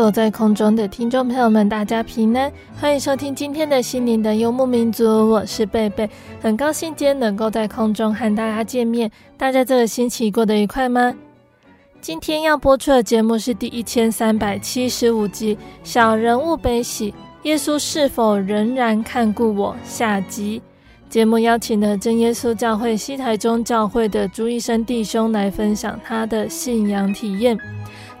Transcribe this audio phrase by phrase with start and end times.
[0.00, 6.08] 坐在空中的听众朋友们，大家平安，欢迎收听今天的心灵的游牧民族，我是贝贝，
[6.40, 9.10] 很高兴今天能够在空中和大家见面。
[9.36, 11.14] 大家这个星期过得愉快吗？
[12.00, 17.12] 今天要播出的节目是第一千三百七十五集《小人物悲喜》，
[17.42, 19.76] 耶稣是否仍然看顾我？
[19.84, 20.62] 下集
[21.10, 27.58] 节目邀请了真耶稣教会西台中教会的朱医生弟兄来分享他的信仰体验。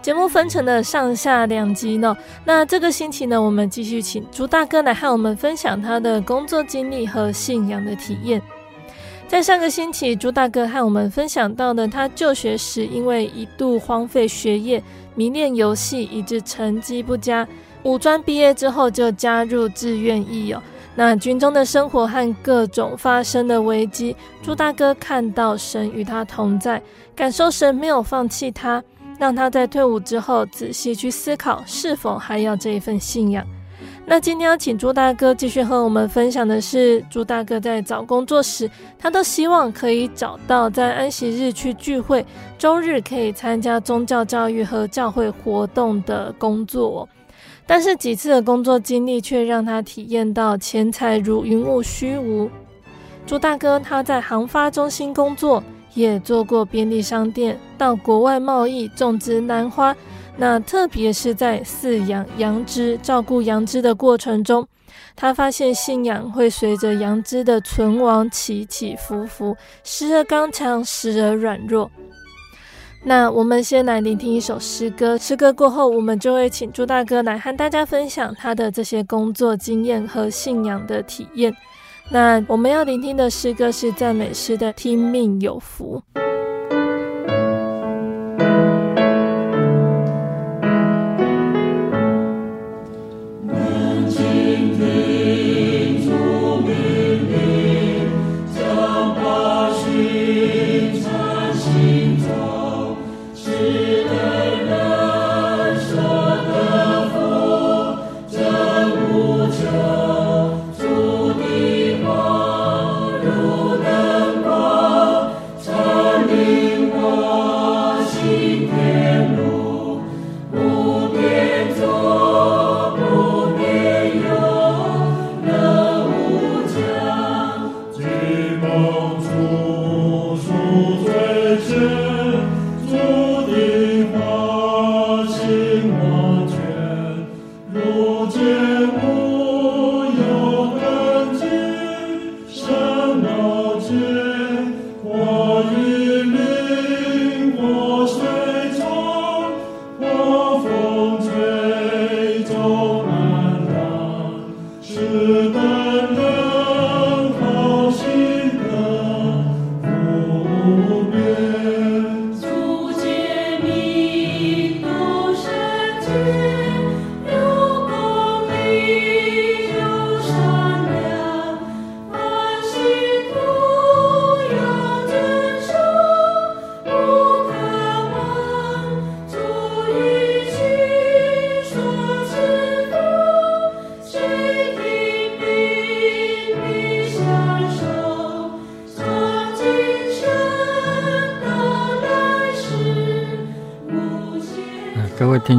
[0.02, 2.16] 节目分成了上下两集呢。
[2.44, 8.40] 那这个星期呢，我们继续请朱大哥来和我们分享他的工作经历和信仰的体验。
[9.28, 14.82] 在上个星期，朱大哥和我们分享到的，他就学时因为一度荒废学业，
[15.14, 17.46] 迷恋游戏，以致成绩不佳。
[17.84, 20.60] 五专毕业之后就加入志愿役哦。
[20.96, 26.82] 那军中的生活和各种发生的危机，朱大哥看到神与他同在，
[27.14, 28.82] 感受神没有放弃他。
[29.20, 33.46] 让他在退伍之后仔细去思考，是否还要这一份信仰。
[34.06, 42.24] 那今天要请朱大哥继续和我们分享的是，朱大哥在找工作时，他都希望可以找到在安息日去聚会，
[42.56, 47.06] 周日可以参加宗教教育和教会活动的工作。
[47.66, 52.50] 但是几次的工作经历却让他体验到钱财如云雾虚无。
[53.26, 55.62] 朱大哥他在航发中心工作。
[55.94, 59.96] 也做过便利商店，到国外贸易种植兰花。
[60.36, 64.66] 那特别是在饲养羊只、照顾羊只的过程中，
[65.14, 71.90] 他发现信仰会随着羊只的存亡起起伏伏，时而刚强，时而软弱。
[73.02, 81.54] 那我们先来聆听一首诗歌，诗歌过后，我们就会请朱大哥来和大家分享他的这些工作经验和信仰的体验。
[82.12, 86.02] 那我们要聆听的诗歌是赞美诗的《听命有福》。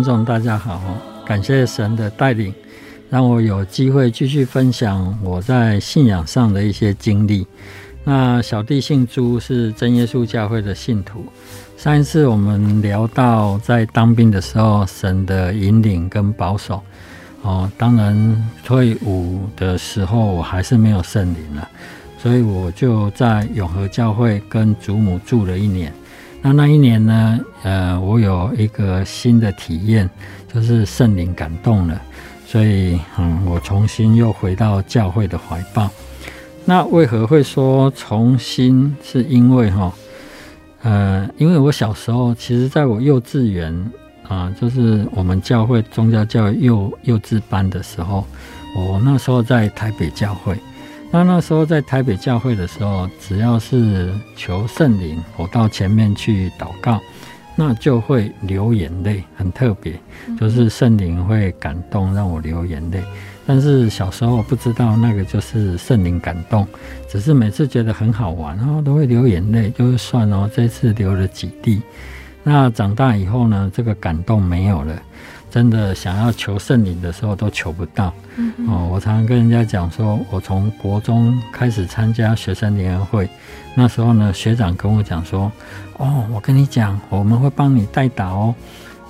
[0.02, 0.82] 听众，大家好！
[1.24, 2.52] 感谢神的带领，
[3.08, 7.46] 让我有机会继续分享我在信仰上的一些经历。
[8.04, 11.24] 那小弟姓朱，是真耶稣教会的信徒。
[11.78, 16.82] 上一次我们聊到在当兵的时候，神的引领跟保守。
[17.44, 21.70] 哦，当然退伍的时候，我还是没有圣灵了，
[22.18, 25.94] 所以我就在永和教会跟祖母住了一年。
[26.44, 30.10] 那那一年呢，呃，我有一个新的体验，
[30.52, 32.02] 就是圣灵感动了，
[32.48, 35.88] 所以嗯，我重新又回到教会的怀抱。
[36.66, 38.96] 那为何会说重新？
[39.04, 39.94] 是因为哈，
[40.82, 43.92] 呃，因为我小时候，其实在我幼稚园
[44.28, 48.26] 啊，就是我们教会宗教教育幼幼稚班的时候，
[48.76, 50.58] 我那时候在台北教会。
[51.14, 57.02] 那那时候在台北教会的时候，只要是求圣灵，我到前面去祷告，
[57.56, 60.00] 那就会流眼泪，很特别，
[60.40, 63.04] 就是圣灵会感动，让我流眼泪。
[63.46, 66.66] 但是小时候不知道那个就是圣灵感动，
[67.10, 71.82] 只是每次觉得很好玩，然后都会流眼泪，就是算哦，这次流了几滴。
[72.42, 74.96] 那长大以后呢，这个感动没有了。
[75.52, 78.14] 真的想要求圣灵的时候都求不到。
[78.38, 83.30] 嗯、哦，我常常跟人家讲说，我从国中开始参加学生联合会，
[83.76, 85.52] 那时候呢，学长跟我讲说，
[85.98, 88.56] 哦，我跟你讲，我们会帮你代打哦，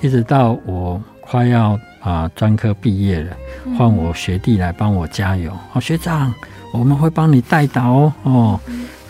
[0.01, 3.37] 一直到我快要啊专科毕业了，
[3.77, 5.55] 换我学弟来帮我加油。
[5.73, 6.33] 哦，学长，
[6.73, 8.11] 我们会帮你代打哦。
[8.23, 8.59] 哦，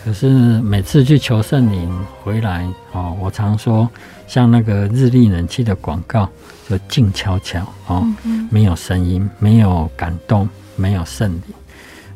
[0.04, 0.28] 可是
[0.60, 1.90] 每次去求圣灵
[2.22, 3.88] 回来，哦，我常说。
[4.28, 6.26] 像那个日立冷气的广告，
[6.72, 8.02] 就静悄悄哦，
[8.50, 11.42] 没有声音，没有感动，没有胜利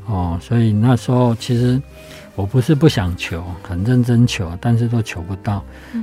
[0.06, 1.78] 哦，所以那时候其实
[2.34, 5.62] 我不是不想求，很认真求，但是都求不到，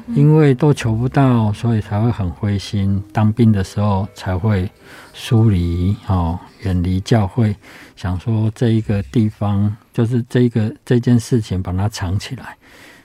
[0.09, 3.03] 因为都求不到，所以才会很灰心。
[3.11, 4.69] 当兵的时候才会
[5.15, 7.55] 疏离哦，远离教会，
[7.95, 12.55] 想说这一个地方就是这一个这件事情，把它藏起来。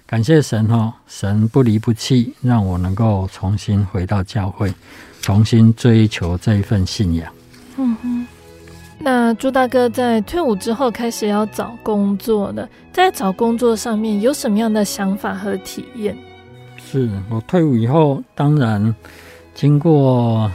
[0.07, 4.73] 感谢神哦，神不离不弃，让我能够重新回到教会，
[5.21, 7.33] 重新追求这一份信仰。
[7.77, 8.27] 嗯哼，
[8.99, 16.17] 那朱大哥在退伍之后开始要找工作了，在找工作上面有什么样的想法和体验？
[16.77, 18.95] 是我退伍以后，当然
[19.55, 20.51] 经过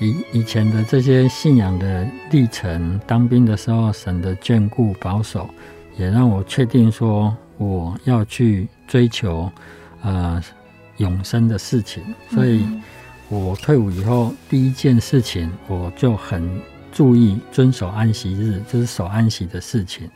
[0.00, 5.48] 以以前的这些信仰的历程，当兵的时候神的眷顾保守，
[5.96, 8.68] 也让我确定说我要去。
[8.86, 9.50] 追求，
[10.02, 10.40] 呃，
[10.98, 12.62] 永生的事情，所以
[13.38, 16.48] 我退伍以后第一件事情，我就很
[16.92, 20.08] 注意遵守安息日，就是守安息的事情。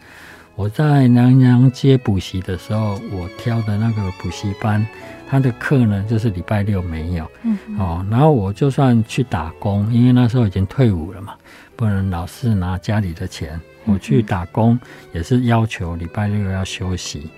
[0.55, 4.85] 我在南阳街补习的时候，我挑的那个补习班，
[5.29, 11.35] 他的课呢就是礼拜六没有，嗯哦，然后我就算去打工，因为那时候已经退伍了嘛，
[11.77, 14.79] 不能老是拿家里的钱，我去打工
[15.13, 17.31] 也是要求礼拜六要休息。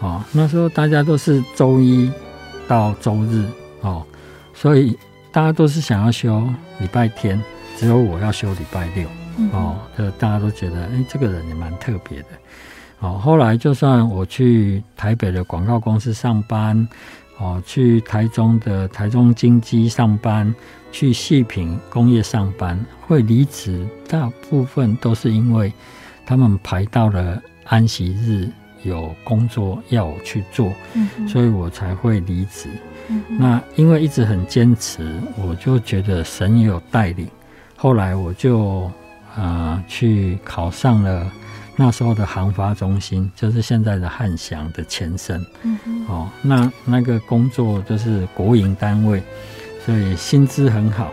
[0.00, 2.10] 哦，那时候大家都是周一
[2.68, 3.44] 到周日
[3.80, 4.04] 哦，
[4.52, 4.98] 所以
[5.36, 6.48] 大家都是想要休
[6.78, 7.38] 礼拜天，
[7.76, 9.06] 只有我要休礼拜六
[9.52, 12.28] 哦，就大家都觉得，哎，这个人也蛮特别的。
[13.00, 16.88] 哦，后来就算我去台北的广告公司上班，
[17.36, 20.54] 哦，去台中的台中金机上班，
[20.90, 25.70] 去细品工业上班，会离职，大部分都是因为
[26.24, 28.48] 他们排到了安息日。
[28.82, 30.72] 有工作要我去做，
[31.26, 32.68] 所以我才会离职。
[33.38, 37.28] 那因为一直很坚持，我就觉得神也有带领。
[37.76, 38.84] 后来我就
[39.34, 41.30] 啊、呃、去考上了
[41.76, 45.44] 那时候的航发中心，就是现在的汉翔的前身。
[46.08, 49.22] 哦，那那个工作就是国营单位，
[49.84, 51.12] 所以薪资很好。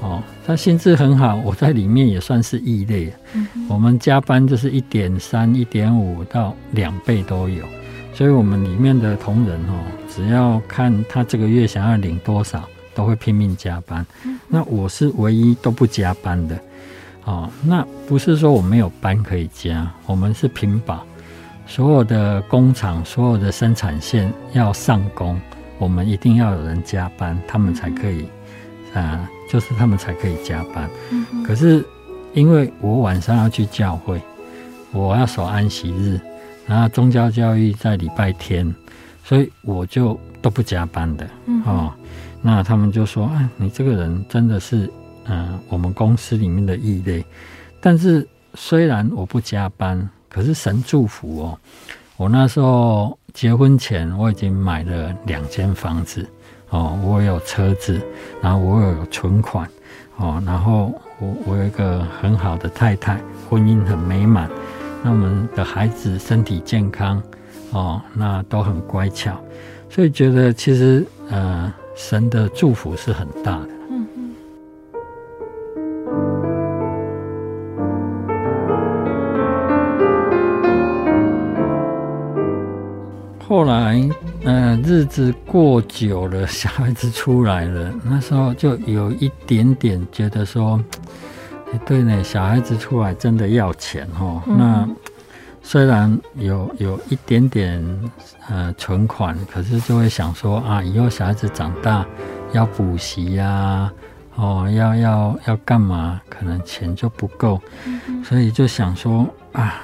[0.00, 3.10] 哦，他薪资很好，我在里面也算是异类。
[3.32, 7.64] 嗯、我们加班就是一点三、一点五到两倍都有，
[8.14, 14.06] 所以我们里面的同仁哦，只要看他这个月想要领多少，都会拼命加班。
[14.24, 16.58] 嗯、那我是唯一都不加班的。
[17.24, 21.04] 哦，那不是说我没有班可以加，我们是平保，
[21.66, 25.40] 所有的工厂、所有的生产线要上工，
[25.78, 28.22] 我们一定要有人加班，他们才可以
[28.94, 28.94] 啊。
[28.94, 30.88] 呃就是他们才可以加班，
[31.46, 31.84] 可是
[32.32, 34.20] 因为我晚上要去教会，
[34.90, 36.18] 我要守安息日，
[36.66, 38.74] 然后宗教教育在礼拜天，
[39.22, 41.28] 所以我就都不加班的
[41.66, 41.92] 哦。
[42.42, 44.90] 那他们就说：“哎，你这个人真的是，
[45.24, 47.24] 嗯，我们公司里面的异类。”
[47.80, 51.58] 但是虽然我不加班，可是神祝福哦。
[52.16, 56.28] 我那时候结婚前我已经买了两间房子。
[56.70, 58.00] 哦，我有车子，
[58.42, 59.68] 然后我有存款，
[60.16, 64.50] 哦，然后我我有一个很好的太太，婚姻很美满，
[65.06, 67.22] 那我们的孩子身体健康，
[67.72, 69.38] 哦，那都很乖巧，
[69.90, 73.68] 所以觉得其实呃，神的祝福是很大的。
[83.46, 84.10] 后来，
[84.44, 90.82] 呃，日子过久了，小孩子出来了，那时候就有一点点觉得说，
[91.86, 94.42] 对呢，小孩子出来真的要钱哦。
[94.46, 94.88] 嗯、那
[95.62, 98.10] 虽然有有一点点
[98.48, 102.04] 呃存款，可是就会想说啊，以后小孩子长大
[102.52, 103.90] 要补习呀，
[104.36, 109.82] 哦，要要要干嘛，可能钱就不够，嗯、所以就想说啊，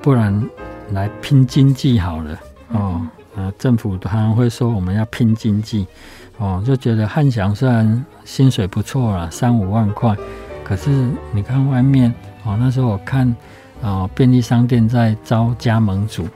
[0.00, 0.42] 不然
[0.90, 2.38] 来拼经济好了。
[2.68, 3.00] 哦，
[3.36, 5.86] 呃，政府当然会说我们要拼经济，
[6.38, 10.16] 哦，就觉得汉翔虽然薪水不错了，三五万块，
[10.64, 12.12] 可是你看外面，
[12.44, 13.34] 哦，那时候我看，
[13.82, 16.26] 哦，便利商店在招加盟主，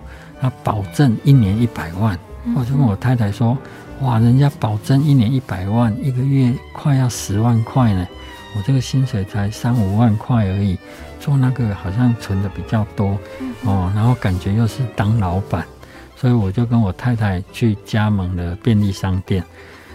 [0.40, 2.18] 他保证一年一百万，
[2.54, 3.56] 我就跟我太太说，
[4.02, 8.06] 哇，人家保证一年一百万，一个月快要十万块呢，
[8.56, 10.78] 我这个薪水才三五万块而已，
[11.20, 13.18] 做那个好像存的比较多，
[13.64, 15.64] 哦，然后感觉又是当老板。
[16.18, 19.44] 所以我就跟我太太去加盟了便利商店。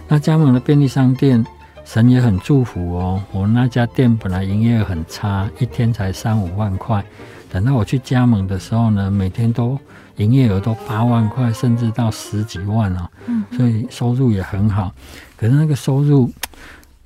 [0.06, 1.44] 那加盟了便利商店，
[1.84, 3.22] 神也很祝福哦。
[3.32, 7.04] 我那家店本来营业额很差，一天才三五万块。
[7.50, 9.78] 等到我去加盟的时候呢，每天都
[10.16, 13.08] 营业额都八万块，甚至到十几万哦。
[13.56, 14.92] 所以收入也很好。
[15.36, 16.30] 可是那个收入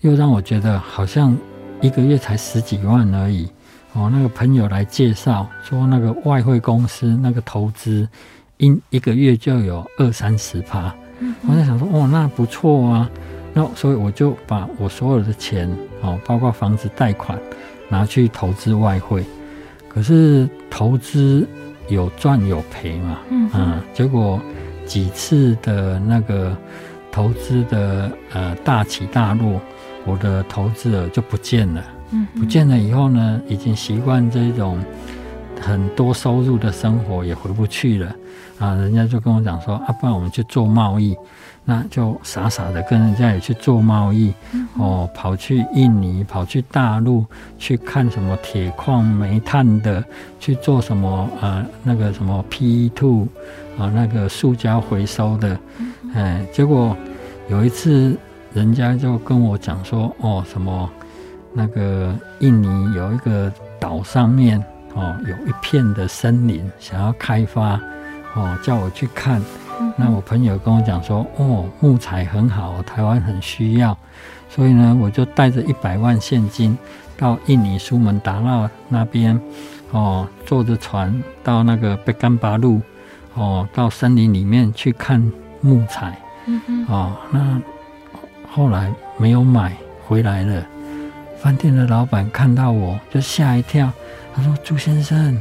[0.00, 1.36] 又让我觉得好像
[1.80, 3.48] 一个月才十几万而已。
[3.92, 8.08] 哦，那个朋友来介绍说，那个外汇公司那个投资。
[8.58, 10.90] 一一个月就有二三十趴，
[11.46, 13.10] 我在想说，哦，那不错啊。
[13.58, 15.66] 那所以我就把我所有的钱，
[16.02, 17.38] 哦，包括房子贷款，
[17.88, 19.24] 拿去投资外汇。
[19.88, 21.48] 可是投资
[21.88, 24.38] 有赚有赔嘛，嗯，嗯，结果
[24.84, 26.54] 几次的那个
[27.10, 29.58] 投资的呃大起大落，
[30.04, 31.82] 我的投资额就不见了。
[32.10, 34.78] 嗯，不见了以后呢，已经习惯这种
[35.62, 38.14] 很多收入的生活，也回不去了。
[38.58, 41.16] 啊，人家就跟我讲说，啊，不然我们去做贸易，
[41.68, 44.32] 那就傻傻的跟人家也去做贸易，
[44.78, 47.26] 哦，跑去印尼，跑去大陆
[47.58, 50.02] 去看什么铁矿、煤炭的，
[50.38, 53.26] 去做什么呃那个什么 PE2
[53.76, 55.58] 啊，那个塑胶回收的，
[56.14, 56.96] 哎，结果
[57.50, 58.16] 有一次
[58.54, 60.88] 人家就跟我讲说，哦，什么
[61.52, 64.62] 那个印尼有一个岛上面
[64.94, 67.80] 哦，有一片的森林想要开发。
[68.38, 69.40] 哦，叫我去看，
[69.96, 73.96] 那我朋友跟我讲说，哦，木材很好，台湾很需要，
[74.48, 76.76] 所以呢，我就带着一百万现金
[77.16, 79.40] 到印尼苏门答腊那边，
[79.90, 82.80] 哦，坐着船到那个贝干巴路，
[83.34, 85.20] 哦，到森林里面去看
[85.60, 87.60] 木材，嗯嗯，哦，那
[88.50, 90.64] 后来没有买回来了，
[91.38, 93.90] 饭店的老板看到我就吓一跳，
[94.34, 95.40] 他说朱先生。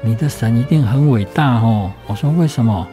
[0.00, 1.90] 你的神一定很伟大哦！
[2.06, 2.86] 我说为什么？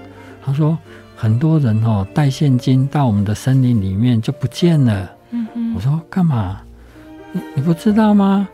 [0.46, 0.78] 他说
[1.16, 5.12] 很多人哦带现金到我们的森林里面就不见了。
[5.32, 5.74] 嗯嗯。
[5.76, 6.62] 我说干嘛？
[7.32, 8.48] 你你不知道吗？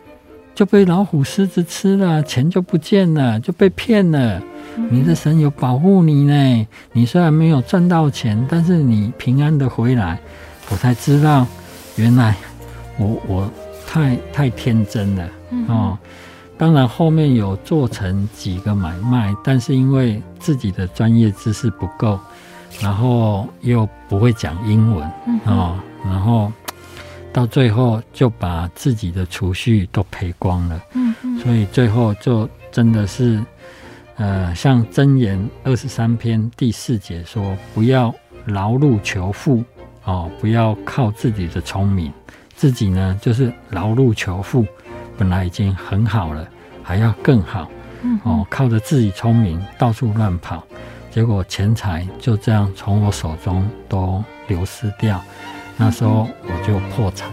[0.54, 4.42] 就被老虎、狮子吃了，钱就不见了，就被骗了。
[4.90, 6.66] 你的神有保护你呢。
[6.92, 10.18] 你虽然没有赚到钱，但是你平安的回来，
[10.70, 11.46] 我才知道
[11.96, 12.34] 原来
[12.98, 13.50] 我我
[13.86, 15.28] 太太天真了
[15.68, 15.98] 哦。
[16.62, 22.16] 当然，后面有做成几个买卖，但是因为自己的专业知识不够，
[22.80, 25.04] 然后又不会讲英文
[25.44, 26.52] 哦，然后
[27.32, 30.80] 到最后就把自己的储蓄都赔光了。
[30.94, 33.44] 嗯嗯，所以最后就真的是，
[34.14, 38.14] 呃，像箴言二十三篇第四节说：“不要
[38.44, 39.64] 劳碌求富
[40.04, 42.12] 哦，不要靠自己的聪明，
[42.54, 44.64] 自己呢就是劳碌求富。”
[45.16, 46.46] 本来已经很好了，
[46.82, 47.70] 还要更好，
[48.24, 50.62] 哦，靠着自己聪明到处乱跑，
[51.10, 55.22] 结果钱财就这样从我手中都流失掉，
[55.76, 57.30] 那时候我就破产。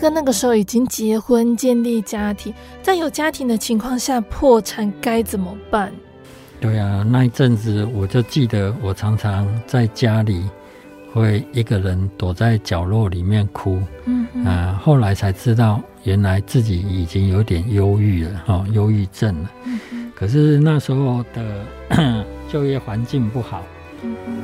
[0.00, 5.92] 哥那个时候已经结婚建立家庭，在有家庭的情况下破产该怎么办？
[6.58, 10.48] 对啊，那一阵子我就记得，我常常在家里
[11.12, 13.78] 会一个人躲在角落里面哭。
[14.06, 14.44] 嗯嗯。
[14.46, 19.50] 啊，后来才知道，原来自己已经有点忧郁了，哈，忧郁症了。
[20.14, 23.62] 可是那时候的 就业环境不好。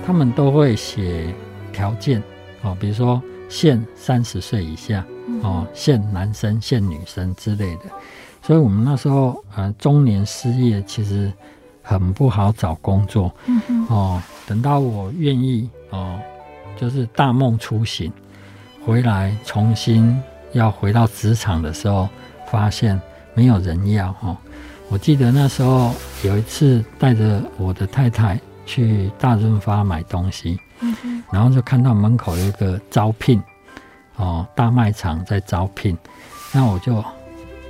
[0.06, 1.34] 他们都会写
[1.72, 2.22] 条件，
[2.62, 5.02] 哦，比如说限三十岁以下，
[5.42, 7.82] 哦，限男生、限女生之类的。
[8.42, 11.32] 所以我们那时候，呃，中年失业其实。
[11.88, 16.18] 很不好找工作，嗯哼，哦，等到我愿意哦，
[16.76, 18.12] 就是大梦初醒，
[18.84, 22.08] 回来重新要回到职场的时候，
[22.50, 23.00] 发现
[23.34, 24.36] 没有人要哦。
[24.88, 33.40] 我记得那时候有一次带着我的太太去大润发买东西，嗯哼，然后就看到门口有一个招聘，
[34.16, 35.96] 哦，大卖场在招聘，
[36.52, 37.14] 那我就啊、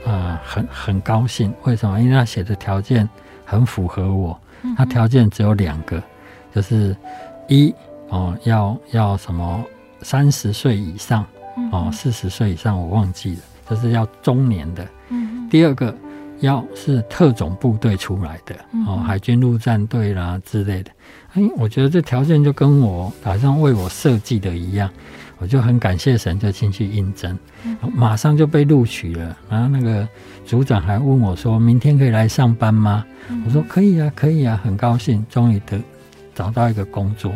[0.05, 2.00] 呃、很很高兴，为什么？
[2.00, 3.09] 因为他写的条件。
[3.49, 4.37] 很符合我，
[4.76, 6.03] 他条件只有两个，
[6.53, 6.97] 就是
[7.47, 7.73] 一
[8.09, 9.65] 哦要要什么
[10.03, 11.25] 三十岁以上
[11.71, 14.85] 哦四十岁以上我忘记了，就是要中年的。
[15.49, 15.97] 第二个
[16.41, 18.57] 要是特种部队出来的
[18.88, 20.91] 哦，海军陆战队啦之类的。
[21.37, 24.90] 哎，我觉得这条件就跟我好像为我设计的一样。
[25.38, 27.38] 我就很感谢神，就进去应征，
[27.95, 29.37] 马上就被录取了。
[29.50, 30.09] 然后那个
[30.47, 33.05] 组长还问我说：“明天可以来上班吗？”
[33.45, 35.78] 我说：“可以啊，可以啊，很高兴，终于得
[36.35, 37.31] 找到一个工作。”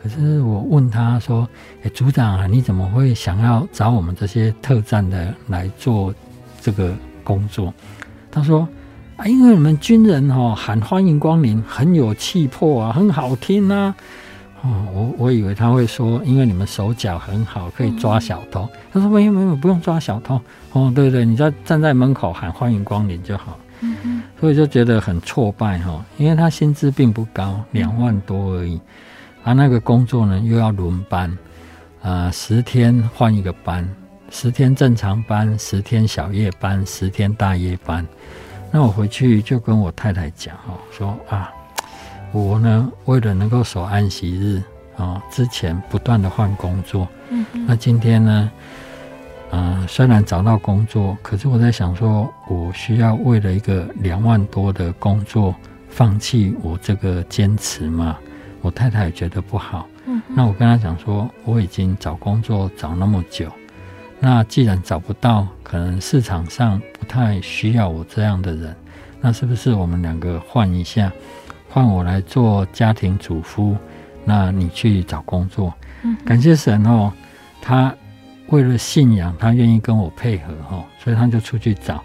[0.00, 1.48] 可是我问他说
[1.82, 6.14] ：“哎，组长啊，你怎么会想要找我们这些特战的来做
[6.60, 7.74] 这个工作？”
[8.30, 8.68] 他说
[9.16, 13.94] ：“啊，因为你们军人哦喊欢迎光临，很有气魄啊，很好听啊。”
[14.62, 18.62] 哦，我我以为他会说，因为你们手脚很好，可以抓小偷。
[18.62, 20.40] 嗯、他说没有没有，不用抓小偷。
[20.72, 23.58] 哦，对对，你在站在门口喊欢迎光临就好。
[23.80, 24.22] 嗯嗯。
[24.40, 28.80] 所以就觉得很挫败哈，因为他薪资并不高，两万多而已。
[29.44, 31.30] 啊、那个工作呢，又要轮班，
[32.02, 33.88] 啊、呃，十天换一个班，
[34.30, 38.04] 十天正常班，十天小夜班，十天大夜班。
[38.76, 41.50] 那我回去就跟我太太讲哦，说啊。
[42.30, 44.62] 我呢，为了能够守安息日
[44.98, 47.08] 啊，之前不断的换工作。
[47.30, 48.52] 嗯，那今天呢，
[49.50, 55.54] 嗯、呃，虽然找到工作，可是我在想说，我需要为了一个两万多的工作，
[55.88, 58.18] 放弃我这个坚持嘛？
[58.60, 59.88] 我太太也觉得不好。
[60.04, 63.50] 嗯，那我跟她讲说，我已经找工作找那么久，
[64.18, 68.74] 那既然找不到，可能市场上不太需要我这样的人，
[69.20, 71.12] 那是不是我们两个换一下？
[71.68, 73.76] 换我来做家庭主妇，
[74.24, 75.74] 那你去找工作。
[76.02, 77.12] 嗯感谢神哦，
[77.60, 77.94] 他
[78.48, 82.02] 为了信仰，他愿意跟我配合哦，所以他就出去找。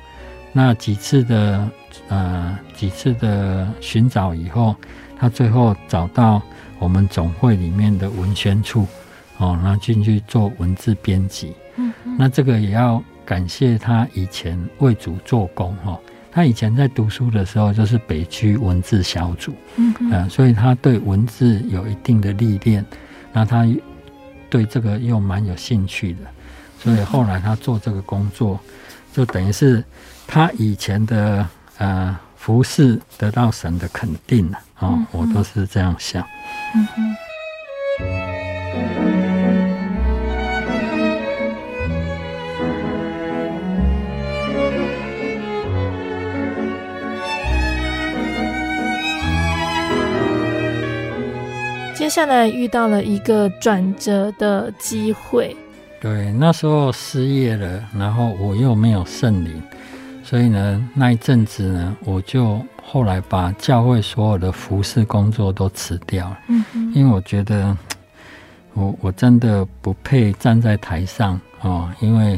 [0.51, 1.69] 那几次的
[2.09, 4.75] 呃几次的寻找以后，
[5.17, 6.41] 他最后找到
[6.77, 8.85] 我们总会里面的文宣处
[9.37, 11.53] 哦，然后进去做文字编辑。
[12.05, 15.99] 嗯，那这个也要感谢他以前为主做工哈。
[16.33, 22.85] 他以前在读书的时候，就是北区文字小组，嗯所以他对文字有一定的历练，
[23.33, 23.67] 那他
[24.49, 26.19] 对这个又蛮有兴趣的，
[26.79, 28.57] 所以后来他做这个工作，
[29.11, 29.83] 就等于是
[30.25, 31.45] 他以前的
[31.79, 36.25] 呃服饰得到神的肯定了啊，哦，我都是这样想，
[36.75, 37.15] 嗯哼。
[52.11, 55.55] 下来遇到了一个转折的机会，
[56.01, 59.63] 对，那时候失业了，然后我又没有圣灵，
[60.21, 67.77] 所以呢，那一阵子呢，我就后来把教会所有的服事工作都辞掉了，嗯，因为我觉得
[68.73, 72.37] 我我真的不配站在台上哦，因为。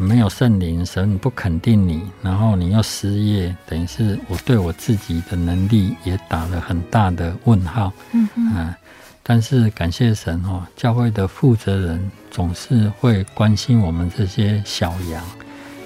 [0.00, 7.92] 没有圣灵，神不肯定你，然后你又失业，等于是我对我自己的能力也打了很大的问号。
[8.12, 8.78] 嗯嗯、啊。
[9.24, 15.22] 但是感谢神哦，教会的负责人总是会关心我们这些小羊。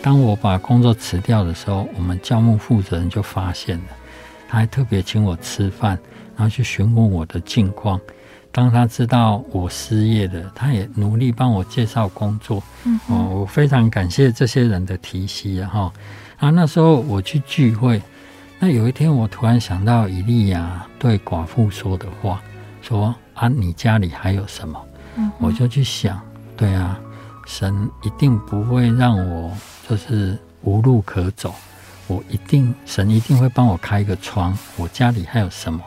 [0.02, 3.84] 当我把工作辞掉的时候，我们教牧负责人就发现了，
[4.46, 5.98] 他还特别请我吃饭，
[6.36, 7.98] 然后去询问我的近况。
[8.52, 12.62] 当他知道我失业了，他也努力帮我介绍工作。
[12.84, 15.90] 嗯，哦，我非常感谢这些人的提携哈。
[16.36, 18.02] 啊，那时候我去聚会，
[18.58, 22.42] 那有一天我突然想到以利亚对寡妇说的话，
[22.82, 24.78] 说啊，你家里还有什么？
[25.16, 26.20] 嗯，我就去想，
[26.54, 27.00] 对啊，
[27.46, 29.50] 神一定不会让我
[29.88, 31.54] 就是无路可走，
[32.06, 34.56] 我一定神一定会帮我开一个窗。
[34.76, 35.80] 我家里还有什么？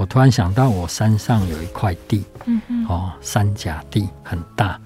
[0.00, 4.80] 我突然想到，我山上有一块地，嗯嗯，哦，三甲地很大，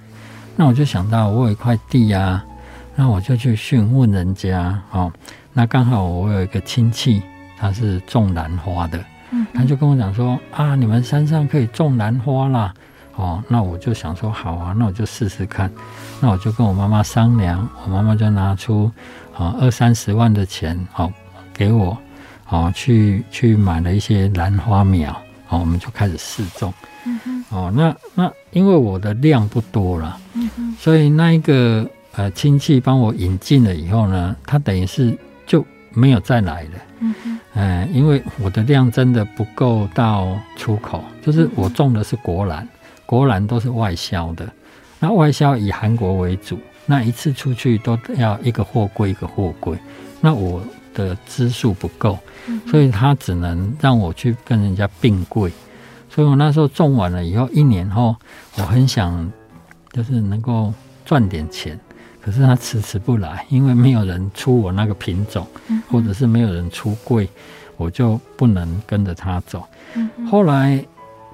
[0.57, 2.45] 那我就想到我有一块地啊，
[2.97, 5.13] 那我就去询问人家，哦，
[5.53, 7.23] 那刚好我有一个亲戚，
[7.57, 8.99] 他是种兰花的，
[9.31, 12.75] 嗯，他就跟我讲说啊，你们山上可以种兰花啦。
[13.15, 15.71] 哦，那我就想说好啊，那我就试试看。
[16.21, 18.91] 那我就跟我妈妈商量，我妈妈就拿出
[19.33, 21.13] 啊二三十万的钱，好
[21.53, 21.97] 给我，
[22.55, 25.11] 哦去去买了一些兰花苗，
[25.49, 26.73] 哦我们就开始试种。
[27.51, 30.19] 哦，那那因为我的量不多了，
[30.79, 36.71] 所以那一个呃亲戚帮我引进了以后呢，他等于是就没有再来了。
[37.01, 37.15] 嗯
[37.93, 42.67] 因为我的量真的不够到出口，就是我种的是国兰。
[43.07, 44.51] 国兰都是外销的，
[44.99, 49.79] 那外销以韩国为主，那一次出去都要一个货柜一个货柜，
[50.23, 50.63] 那我
[50.95, 52.19] 的支数不够，
[52.67, 55.51] 所以他只能让我去跟人家并柜，
[56.11, 58.15] 所以我那时候种完了以后，一年后
[58.57, 59.31] 我很想
[59.93, 60.73] 就是能够
[61.05, 61.79] 赚点钱，
[62.21, 65.47] 可是他迟迟不来，因为没有人出我那个品种，
[65.91, 67.29] 或者是没有人出柜，
[67.77, 69.65] 我就不能跟着他走，
[70.31, 70.85] 后来。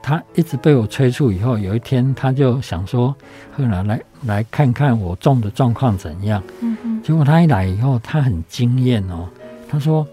[0.02, 3.14] 他一直被我催促，以后有一天他就想说
[3.54, 7.02] ：“后来来来看看我种的状况怎样。”嗯嗯。
[7.02, 9.28] 结果他一来以后，他很惊艳哦。
[9.68, 10.06] 他说：“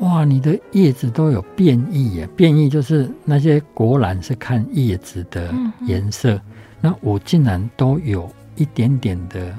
[0.00, 2.26] 哇，你的叶子都有变异耶！
[2.36, 5.54] 变异就是那些国兰是看叶子的
[5.86, 6.40] 颜色，
[6.80, 9.54] 那我竟然都有一点点的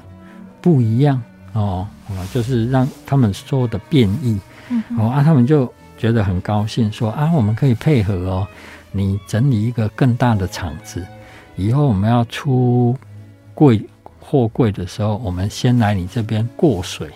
[0.60, 1.20] 不一样
[1.52, 1.86] 哦。
[2.32, 4.38] 就是让他们说的变异。
[4.98, 8.46] 哦啊，他们就觉得很高兴，说啊，我们可以配合哦。”
[8.92, 11.04] 你整理一个更大的场子，
[11.54, 12.96] 以后我们要出
[13.52, 13.84] 柜
[14.18, 17.10] 货柜的时候，我们先来你这边过水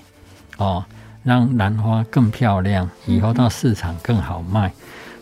[0.59, 0.85] 哦，
[1.23, 4.73] 让兰花更漂亮，以后到市场更好卖。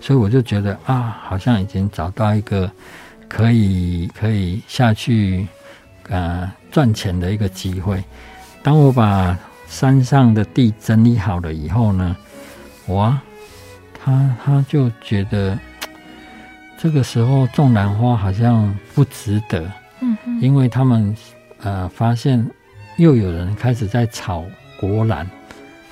[0.00, 2.70] 所以我就觉得啊，好像已经找到一个
[3.28, 5.46] 可以可以下去
[6.08, 8.02] 呃赚钱的一个机会。
[8.62, 12.16] 当我把山上的地整理好了以后呢，
[12.87, 13.18] 我
[14.02, 15.58] 他他就觉得。
[16.80, 21.12] 这个时候种兰花好像不值得，嗯，因为他们
[21.61, 22.48] 呃发现
[22.98, 24.44] 又有人开始在炒
[24.78, 25.28] 国兰，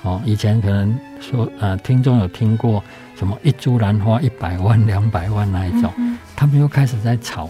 [0.07, 2.81] 哦，以前可能说呃听众有听过
[3.15, 7.49] 什么一株兰花一百万两百万那一种，嗯，他们又开始在炒，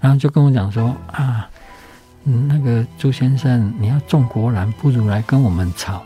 [0.00, 1.48] 然后就跟我讲说啊，
[2.24, 6.02] 嗯，那个朱先生你要种国兰，不如来跟我们炒，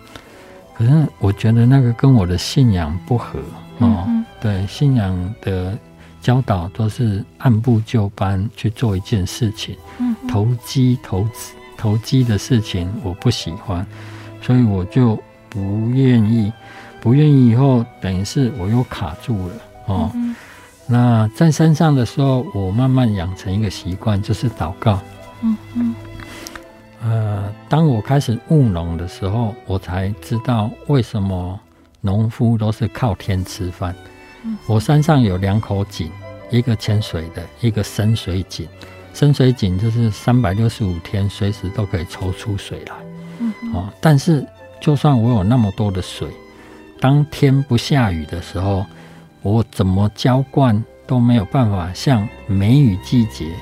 [0.74, 3.38] 可是我觉得那个跟我的信仰不合
[3.78, 5.78] 哦，嗯，对信仰的。
[6.22, 13.86] 教导都是按部就班去做一件事情，嗯，投机投资投机的事情我不喜欢，
[14.42, 15.18] 所以我就
[15.50, 16.50] 不愿意，
[17.00, 19.54] 不愿意以后等于是我又卡住了
[19.86, 20.10] 哦。
[20.14, 20.34] 嗯、
[20.86, 24.98] 那在山上的时候，我慢慢养成一个习惯，就是祷告。
[25.42, 25.94] 嗯嗯。
[27.02, 31.58] 呃，当我开始务农的时候，我才知道为什么
[32.00, 33.94] 农夫都是靠天吃饭。
[34.66, 36.10] 我山上有两口井，
[36.50, 38.68] 一个潜水的，一个深水井。
[39.12, 42.94] 深水井就是三百六十五天随时都可以抽出水来。
[43.38, 44.46] 嗯，哦，但是
[44.80, 46.28] 就算我有那么多的水，
[47.00, 48.84] 当天不下雨的时候，
[49.42, 53.52] 我怎么浇灌都没有办法像梅雨季节。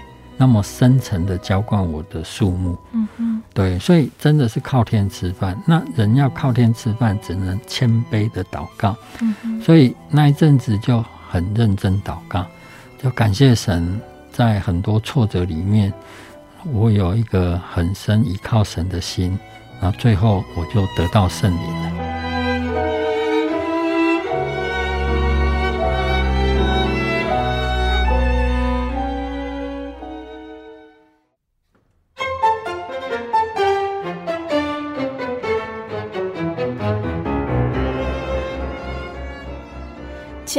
[0.40, 5.60] 那么深层的浇灌我的树木，嗯嗯，对，所以真的是靠天吃饭。
[5.66, 12.46] 那人要靠天吃饭，只能谦卑的祷告，嗯嗯，所以那一阵子就很认真祷告，
[13.02, 14.00] 就感谢神，
[14.30, 15.92] 在很多挫折里面，
[16.72, 19.36] 我有一个很深依靠神的心，
[19.80, 22.07] 然后最后我就得到圣灵了。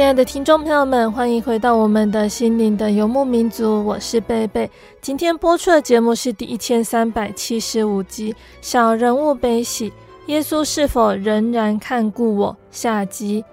[0.00, 4.68] 亲爱的听众朋友们，欢迎回到我们的心灵的游牧民族，我是贝贝。
[5.02, 8.32] 今天播出的节目是第一千三百七十五集
[8.62, 9.90] 《小人物悲喜》，
[10.24, 12.56] 耶稣是否仍然看顾我？
[12.70, 13.44] 下集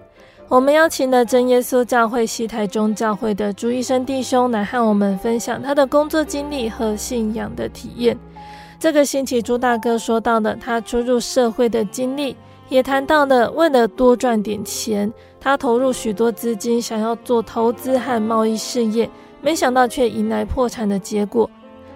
[0.47, 8.17] 我们邀请了真耶稣教会西台中教会的朱医生弟兄来和我们分享他的工作经历和信仰的体验。
[8.79, 12.37] 这个星期朱大哥说到了他初入社会的经历。
[12.69, 19.09] 也谈到了为了多赚点钱，他投入许多资金，想要做投资和贸易事业，
[19.41, 21.49] 没想到却迎来破产的结果。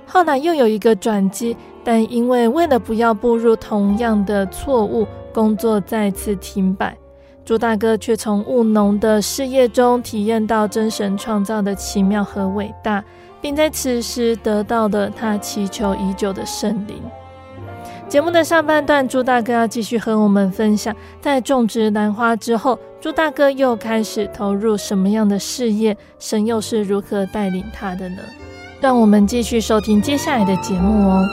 [0.06, 6.98] 后来又有一个转机，但因为为了不要步入同样的错误，工作再次停摆。
[7.44, 13.04] 朱大哥却从务农的事业中体验到真神创造的奇妙和伟大，
[13.42, 17.02] 并在此时得到了他祈求已久的圣灵。
[18.12, 25.96] 节目的上半段，朱大哥要继续和我们分享，在种植兰花之后，朱大哥又开始投入什么样的事业？
[26.20, 28.18] 神又是如何带领他的呢？
[28.82, 31.26] 让我们继续收听接下来的节目哦。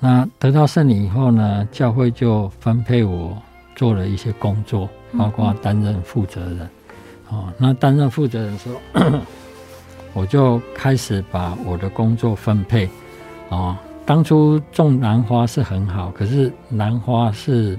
[0.00, 3.36] 那得到圣灵以后呢，教会就分配我
[3.76, 4.88] 做了一些工作。
[5.18, 6.70] 包括担任负责人，
[7.28, 9.20] 哦，那担任负责人的时候，
[10.14, 12.88] 我就开始把我的工作分配，
[13.48, 17.78] 哦，当初种兰花是很好，可是兰花是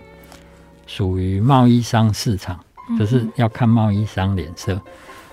[0.88, 2.60] 属于贸易商市场，
[2.98, 4.80] 就是要看贸易商脸色，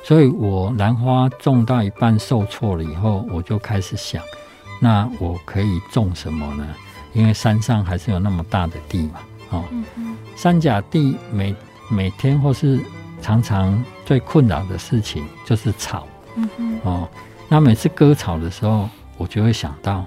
[0.02, 4.22] 所以我兰花种到一半受挫了以后，我就开始想，
[4.80, 6.66] 那我可以种什么呢？
[7.12, 9.64] 因为山上还是有那么大的地嘛，哦，
[10.36, 11.54] 三甲地每
[11.90, 12.78] 每天或是
[13.20, 16.06] 常常最困扰的事情就是草，
[16.84, 17.08] 哦，
[17.48, 20.04] 那每次割草的时候，我就会想到，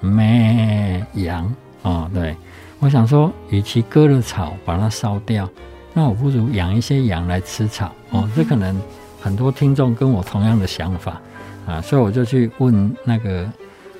[0.00, 2.36] 咩羊，哦，对，
[2.80, 5.48] 我想说，与其割了草把它烧掉，
[5.94, 8.76] 那我不如养一些羊来吃草，哦，这可能
[9.22, 11.20] 很多听众跟我同样的想法，
[11.66, 13.48] 啊，所以我就去问那个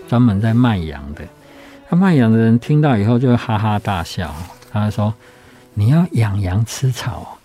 [0.09, 1.23] 专门在卖羊的，
[1.89, 4.35] 他卖羊的人听到以后就会哈哈大笑，
[4.73, 5.15] 他说。
[5.79, 7.37] 你要养羊吃草，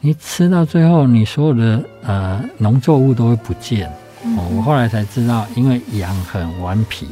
[0.00, 3.88] 你吃到最后，你所有的呃农作物都会不见。
[4.36, 7.06] 哦，我后来才知道，因为羊很顽皮，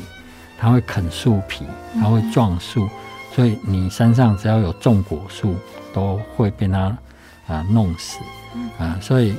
[0.58, 2.88] 它会啃树皮，它会撞树，
[3.32, 5.54] 所以你山上只要有种果树，
[5.94, 6.98] 都会被它啊、
[7.46, 8.18] 呃、弄死。
[8.76, 9.36] 啊，所以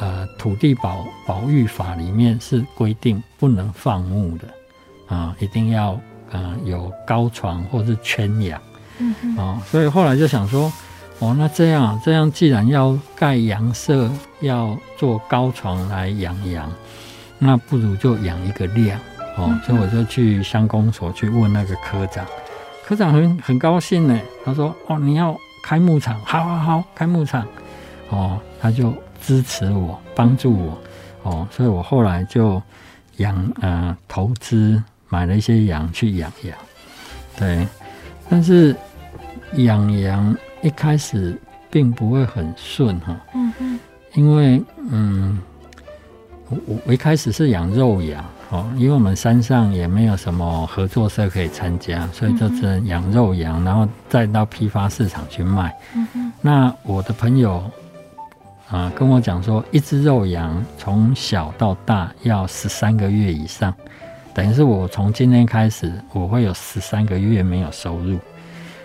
[0.00, 8.58] 呃土地保保育法里面是规定不能放牧的啊，一定要呃有高床或是圈养。
[9.00, 10.70] 嗯，哦，所以后来就想说，
[11.20, 14.10] 哦，那这样这样，既然要盖羊舍，
[14.40, 16.70] 要做高床来养羊，
[17.38, 18.98] 那不如就养一个量，
[19.36, 22.24] 哦，嗯、所以我就去乡公所去问那个科长，
[22.84, 27.46] 科长很很高兴呢，他说，哦，你要开牧场，好好好，开牧场，
[28.10, 30.78] 哦，他就支持我，帮助我，
[31.22, 32.62] 哦，所以我后来就
[33.16, 36.56] 养，呃，投资买了一些羊去养羊，
[37.36, 37.66] 对，
[38.28, 38.74] 但是。
[39.56, 41.36] 养羊一开始
[41.70, 43.80] 并不会很顺哈，嗯嗯，
[44.14, 45.40] 因为嗯，
[46.48, 55.74] 我我一开始是养肉羊哦，因为我们山上也没有什么合作社可以参加，所以就只能养肉羊，然后再到批发市场去卖。
[56.40, 57.62] 那我的朋友
[58.68, 63.72] 啊跟我讲说，一只肉羊从小到大要十三个月以上，
[64.34, 68.18] 等于是我从今天开始我会有十三个月没有收入。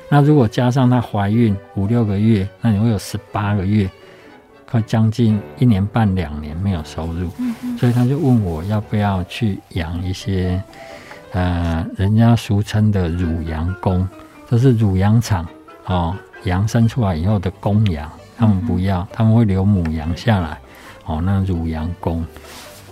[0.09, 3.89] 那如果加上她怀孕五六个月，那你会有十八个月，
[4.69, 7.29] 快将近一年半两年没有收入。
[7.77, 10.61] 所以他就问我要不要去养一些，
[11.33, 14.07] 呃，人家俗称的乳羊公，
[14.49, 15.45] 就是乳羊场
[15.85, 16.15] 哦，
[16.45, 20.57] 羊生出来以后的公羊，他们不要，他们会留母羊下来，
[21.05, 22.25] 哦，那乳羊公，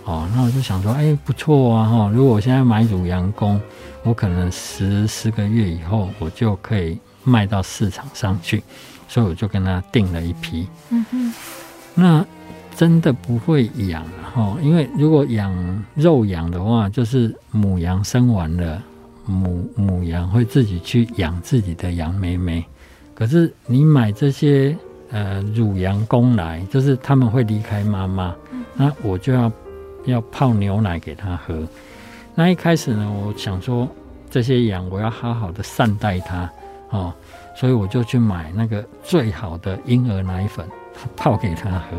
[0.06, 3.60] 哦，那我就想说，哎、欸，不错啊，哈，如果我现在买乳羊公。
[4.06, 8.62] 我可能十十个月以后，我就可以卖到市场上去，
[9.08, 10.68] 所以我就跟他订了一批。
[10.90, 11.34] 嗯哼，
[11.96, 12.26] 那
[12.76, 14.04] 真的不会养
[14.36, 18.84] 哈，因为如果养肉羊的话，就是母羊生完了，
[19.26, 22.66] 母母羊会自己去养自己的羊妹妹。
[23.16, 24.76] 可是你买这些
[25.12, 28.36] 呃乳羊公来，就是他们会离开妈妈，
[28.76, 29.50] 那我就要
[30.06, 31.68] 要泡牛奶给他喝。
[32.36, 33.88] 那一开始呢，我想说
[34.30, 36.50] 这些羊我要好好的善待它
[36.90, 37.14] 哦，
[37.56, 40.68] 所以我就去买那个最好的婴儿奶粉
[41.16, 41.98] 泡给它喝，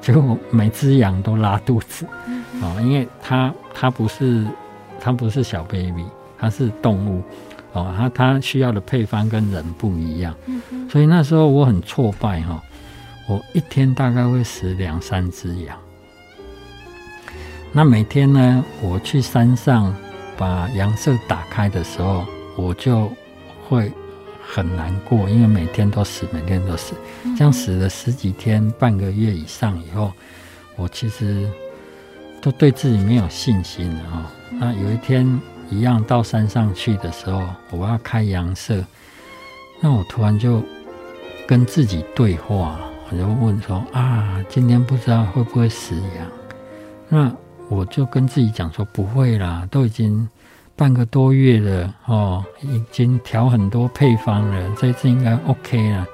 [0.00, 2.06] 结果每只羊都拉肚子
[2.60, 4.46] 哦，因为它它不是
[5.00, 6.04] 它不是小 baby，
[6.38, 7.22] 它是动物
[7.72, 10.34] 哦，它它需要的配方跟人不一样，
[10.90, 12.62] 所以那时候我很挫败哈，
[13.26, 15.74] 我一天大概会死两三只羊。
[17.74, 19.94] 那每天呢，我去山上
[20.36, 23.10] 把羊舍打开的时候，我就
[23.66, 23.90] 会
[24.46, 26.94] 很难过，因为每天都死，每天都死，
[27.36, 30.12] 这样死了十几天、半个月以上以后，
[30.76, 31.48] 我其实
[32.42, 34.30] 都对自己没有信心了哈。
[34.50, 38.84] 那有一天一样到山上去的时候，我要开羊舍，
[39.80, 40.62] 那我突然就
[41.46, 42.78] 跟自己对话，
[43.10, 46.30] 我就问说啊，今天不知道会不会死羊？
[47.08, 47.32] 那
[47.72, 50.28] 我就跟自己讲说不会啦，都已经
[50.76, 56.06] 半个多月了哦，已经调很多配方了，这次应该 OK 了。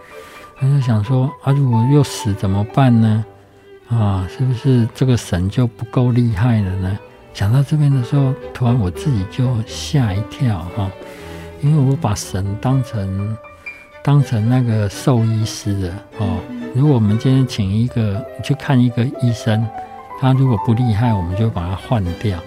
[0.56, 3.24] 他就想说啊，如果又死怎么办呢？
[3.88, 6.98] 啊，是不是这个神就不够厉害了呢？
[7.34, 10.90] 想到这边的时候，突然我自己就吓一跳哈，
[11.60, 13.36] 因为我把神当成
[14.02, 16.38] 当成那个兽医师了哦。
[16.74, 19.66] 如果我们今天请一个去看一个医生，
[20.20, 22.38] 他如果不厉害，我们就把他换掉。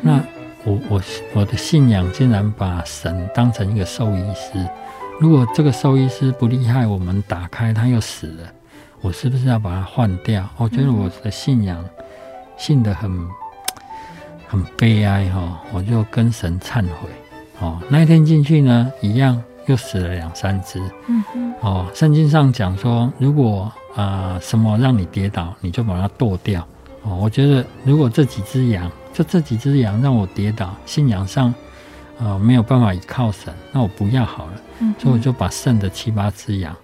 [0.00, 0.20] 那
[0.64, 1.02] 我我
[1.34, 4.64] 我的信仰竟然把神当成一个兽医师。
[5.20, 8.52] 如果这个兽医师不厉害，我们打开他又死了，
[9.00, 10.48] 我是不是要把它换掉？
[10.56, 11.84] 我觉得我的信仰
[12.56, 13.28] 信得很
[14.46, 17.08] 很悲哀哈，我就跟神忏悔。
[17.60, 20.80] 哦，那一天进去呢，一样又死了两三只。
[21.60, 26.66] 哦，圣经上讲说，如果啊、呃、什么让你跌倒，你就把它剁掉。
[27.06, 31.54] 哦，我觉得如果这几只羊，就这几只羊让我跌倒，信仰上。
[32.18, 34.52] 啊、呃，没有办法依靠神，那我不要好了。
[34.78, 36.74] 嗯，所以我就把剩的七八只羊，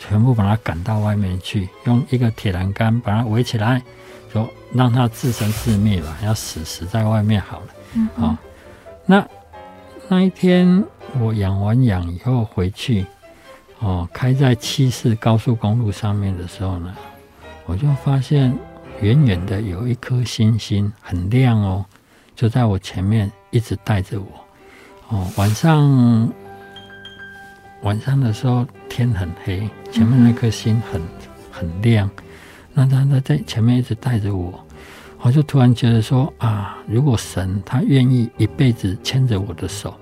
[0.00, 3.80] 全部把它赶到外面去，用一个铁栏杆把它围起来，
[4.32, 7.66] 说让它自生自灭吧，要死死在外面好了。
[7.94, 8.38] 嗯，好、哦，
[9.06, 9.24] 那
[10.08, 10.84] 那一天
[11.20, 13.06] 我养完羊以后回去，
[13.78, 16.92] 哦，开在七四高速公路上面的时候呢，
[17.64, 18.52] 我就发现
[19.00, 21.84] 远远的有一颗星星，很亮哦，
[22.36, 24.26] 就在我前面一直带着我。
[25.08, 26.30] 哦，晚上
[27.82, 31.00] 晚上的时候天很黑，前面那颗星很
[31.50, 32.10] 很亮，
[32.74, 34.62] 那他他在前面一直带着我，
[35.20, 39.94] 我就突然觉得说啊，如果神他愿意一辈子牵着我的手，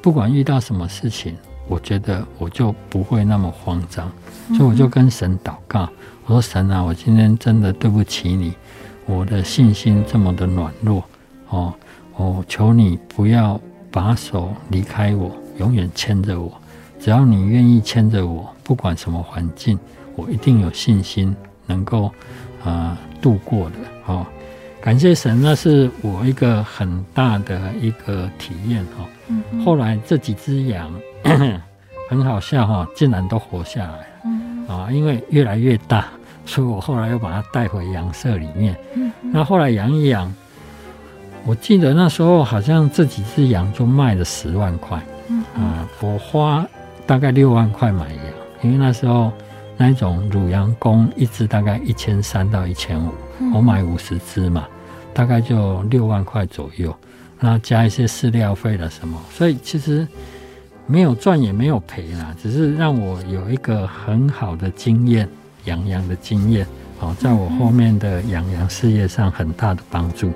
[0.00, 4.10] 不管遇到什么事情，我觉得我就不会那么慌张，
[4.56, 5.90] 所以我就跟神祷告，
[6.28, 8.52] 我说神啊，我今天真的对不起你，
[9.06, 11.02] 我的信心这么的软弱，
[11.48, 11.72] 哦，
[12.16, 13.60] 我求你不要。
[13.90, 16.52] 把手离开我，永远牵着我。
[17.00, 19.78] 只要你愿意牵着我，不管什么环境，
[20.14, 22.04] 我一定有信心能够
[22.62, 23.76] 啊、呃、度过的。
[24.04, 24.26] 哦，
[24.78, 29.06] 感谢神，那是我一个很大的一个体验哈。
[29.28, 30.92] 嗯、后来这几只羊
[32.10, 34.74] 很好笑哈，竟然都活下来了。
[34.74, 36.08] 啊，因为越来越大，
[36.48, 38.76] 所以我后来又把它带回羊舍里面。
[38.94, 40.34] 嗯、那后来养一养。
[41.46, 46.66] 我记得那时候好像这几只羊就卖了十万块，嗯哼，啊，我花
[47.06, 48.24] 大概六万块买羊，
[48.60, 49.32] 因为那时候
[49.76, 53.10] 那种乳羊公一只大概一千三到一千五，
[53.54, 54.66] 我买五十只嘛，
[55.14, 56.94] 大概就六万块左右，
[57.40, 60.06] 那加一些饲料费了什么，所以其实
[60.86, 65.26] 没有赚也没有赔啦，只是让我有一个很好的经验，
[65.68, 66.66] 养羊的经验，
[66.98, 70.32] 好，在我后面的养羊事业上很大的帮助。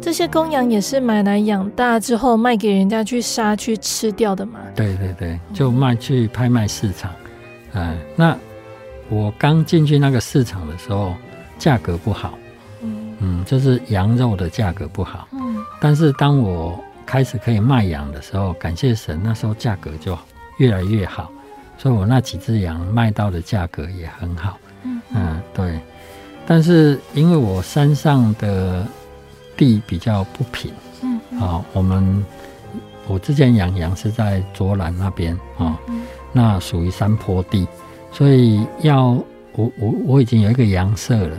[0.00, 4.60] 这些公羊也是买来养大之后卖给人家去杀去吃掉的嘛？
[4.76, 7.10] 对对对，就卖去拍卖市场。
[7.72, 8.36] 嗯，那
[9.08, 11.14] 我刚进去那个市场的时候，
[11.58, 12.38] 价格不好。
[13.24, 15.26] 嗯嗯，就是羊肉的价格不好。
[15.32, 20.16] 嗯，但是当我开始可以卖羊的时候，感谢神，那时候价格就
[20.58, 21.30] 越来越好，
[21.78, 24.58] 所以我那几只羊卖到的价格也很好。
[24.84, 25.80] 嗯嗯，对。
[26.46, 28.86] 但是因为我山上的
[29.56, 30.70] 地比较不平，
[31.02, 32.24] 嗯，啊，我们
[33.06, 35.78] 我之前养羊是在卓兰那边啊，
[36.32, 37.66] 那属于山坡地，
[38.12, 39.16] 所以要
[39.52, 41.36] 我我我已经有一个羊舍了。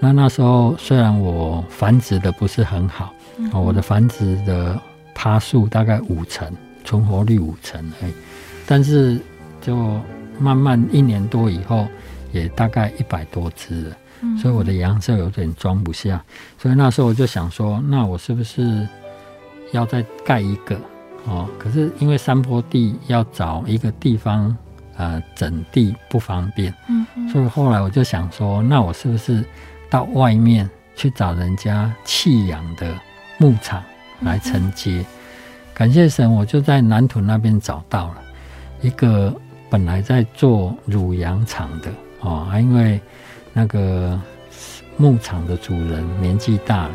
[0.00, 3.12] 那那时候虽然我繁殖的不是很好，
[3.52, 4.80] 啊，我的繁殖的
[5.14, 6.50] 趴数大概五成，
[6.84, 8.12] 存活率五成而已，
[8.66, 9.20] 但是
[9.60, 10.00] 就
[10.38, 11.86] 慢慢一年多以后，
[12.32, 13.96] 也大概一百多只了。
[14.38, 16.22] 所以我的羊舍有点装不下，
[16.58, 18.86] 所以那时候我就想说，那我是不是
[19.72, 20.78] 要再盖一个
[21.24, 21.48] 哦？
[21.58, 24.54] 可是因为山坡地要找一个地方
[24.96, 29.42] 呃整地不方便，嗯，所以后来我就想说，那我是不是
[29.90, 32.98] 到外面去找人家弃养的
[33.38, 33.82] 牧场
[34.20, 35.00] 来承接？
[35.00, 35.06] 嗯、
[35.74, 38.22] 感谢神，我就在南屯那边找到了
[38.80, 39.34] 一个
[39.68, 42.98] 本来在做乳羊场的哦，因为。
[43.52, 44.16] 那个
[44.96, 46.94] 牧场的主人年纪大了，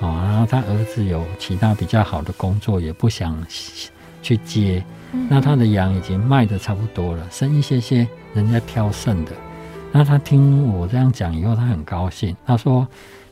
[0.00, 3.34] 哦，然后他儿子有其他比较好的工作，也不想
[4.22, 4.84] 去接。
[5.30, 9.32] 那他的羊已经卖的差不多了，剩一些些人家挑剩的，
[9.96, 12.36] 那他听我这样讲以后，他很高兴。
[12.44, 12.84] 他说：“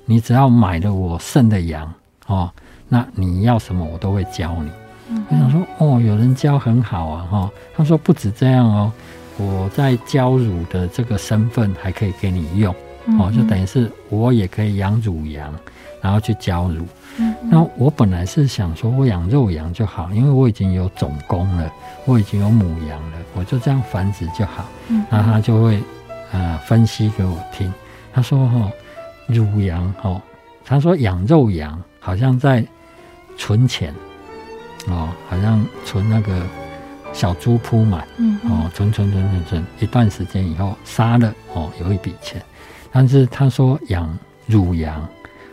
[0.06, 1.92] 你只要买了我剩的羊
[2.28, 2.48] 哦，
[2.88, 4.70] 那你要什么我都会教你。”
[5.10, 8.92] 嗯，我想说：“哦，有人教很好啊，哈。”他说：“不止这样哦，
[9.38, 12.72] 我在教乳的这个身份还可以给你用
[13.18, 15.52] 哦，就等于是我也可以养乳羊，
[16.00, 16.86] 然后去教乳。”
[17.18, 21.68] 嗯，那我本来是想说，我养肉羊就好，因为我已经有种公了，
[22.06, 24.64] 我已经有母羊了，我就这样繁殖就好。
[24.86, 25.82] 嗯，那他就会
[26.32, 27.72] 呃分析给我听。
[28.12, 28.70] 他说：“哈，
[29.26, 30.20] 乳羊哦，
[30.64, 32.64] 他说养肉羊好像在
[33.38, 33.94] 存钱
[34.88, 36.42] 哦，好像存那个
[37.12, 42.42] 小猪铺满，嗯，哦，存存存存存，一段时间以后杀了哦，有一笔钱。
[42.90, 45.08] 但是他说养乳羊。”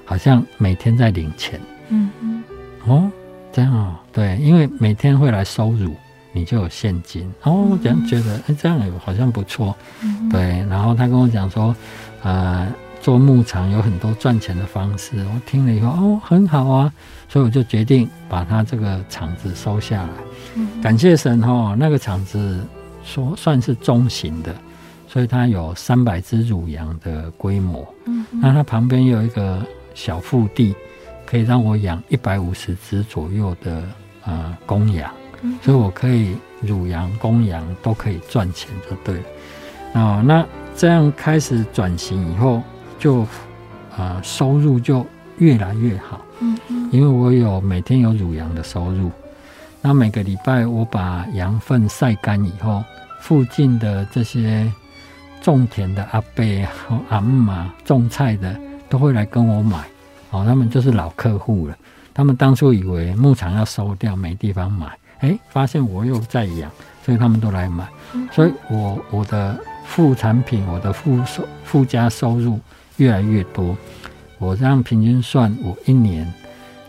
[0.10, 2.44] 好像每天在领钱，嗯嗯，
[2.88, 3.12] 哦，
[3.54, 5.96] 这样哦，对，因为每天会来收乳，
[6.40, 10.66] 你就有现金哦，这样觉得，哎，这样好像不错，嗯，对。
[10.70, 11.76] 然后他跟我讲说，
[12.24, 12.68] 呃，
[13.02, 16.94] 做牧场有很多赚钱的方式，我听了以后，哦，很好啊，
[17.28, 20.10] 所以我就决定把他这个厂子收下来。
[20.56, 22.66] 嗯，感谢神哦，那个厂子
[23.04, 24.56] 说算是中型的，
[25.08, 27.86] 所以它有三百只乳羊的规模。
[28.06, 29.62] 嗯，那它旁边有一个。
[29.96, 30.74] 小腹地
[31.26, 33.84] 可以让我养一百五十只左右的
[34.24, 35.12] 呃公羊，
[35.62, 40.02] 所以我可以乳羊、公羊都可以赚钱，就对了。
[40.02, 42.62] 啊，那这样开始转型以后，
[42.98, 43.26] 就
[43.98, 45.06] 呃收入就
[45.38, 46.22] 越来越好。
[46.40, 49.12] 嗯嗯，因为我有每天有乳羊的收入，
[49.82, 52.84] 那每个礼拜我把羊粪晒干以后，
[53.22, 54.72] 附近的这些
[55.42, 56.44] 种田的阿伯、
[57.10, 58.60] 阿姆啊，种菜的。
[58.90, 59.78] 都会来跟我买，
[60.32, 61.78] 哦，他们就是老客户了。
[62.12, 64.88] 他们当初以为牧场要收掉，没地方买，
[65.20, 66.72] 哎，发现我又在养，
[67.04, 67.88] 所以他们都来买。
[68.32, 72.60] 所以我我的副产品，我的附收附加收入
[72.98, 73.76] 越来越多。
[74.38, 76.32] 我这样平均算，我一年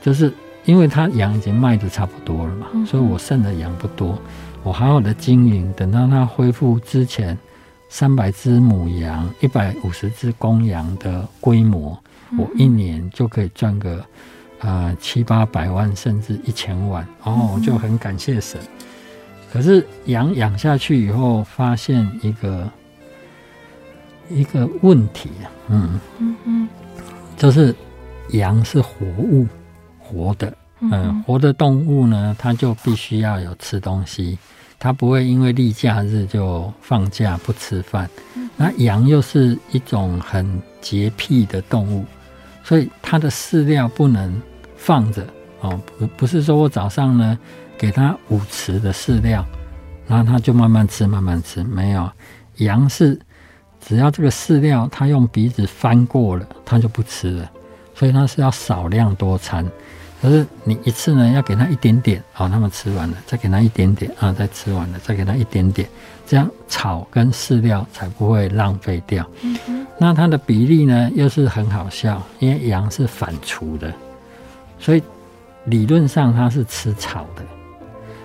[0.00, 0.32] 就是
[0.64, 4.18] 因为他羊已经卖的差不多了嘛，所以我剩的羊不多。
[4.62, 7.36] 我好好的经营，等到它恢复之前。
[7.92, 11.98] 三百只母羊，一百五十只公羊的规模，
[12.38, 14.00] 我一年就可以赚个
[14.60, 17.06] 呃七八百万，甚至一千万。
[17.24, 18.60] 哦，我就很感谢神。
[19.52, 22.70] 可是羊养下去以后，发现一个
[24.28, 26.68] 一个问题啊，嗯嗯嗯，
[27.36, 27.74] 就是
[28.30, 29.46] 羊是活物，
[29.98, 34.38] 活的，嗯，活的动物呢，它就必须要有吃东西。
[34.78, 38.08] 它不会因为例假日就放假不吃饭，
[38.56, 42.06] 那羊又是一种很洁癖的动物，
[42.64, 44.40] 所以它的饲料不能
[44.82, 45.26] 放着
[45.60, 47.38] 哦，不不是说我早上呢
[47.76, 49.44] 给它五匙的饲料，
[50.08, 52.10] 然后它就慢慢吃慢慢吃，没有，
[52.56, 53.20] 羊是
[53.78, 57.50] 只要这个饲料它用鼻子翻过了，它就不吃了，
[57.94, 59.66] 所以它是要少量多餐。
[60.22, 65.88] 可是你一次呢，要给它一点点，好，他们吃完了，再给它一点点啊，再吃完了，再给它一点点，
[66.26, 69.26] 这样草跟饲料才不会浪费掉。
[69.98, 73.92] 那它的比例呢，又是很好笑，因为羊是反刍的，
[74.80, 75.02] 所以
[75.66, 77.44] 理论上它是吃草的，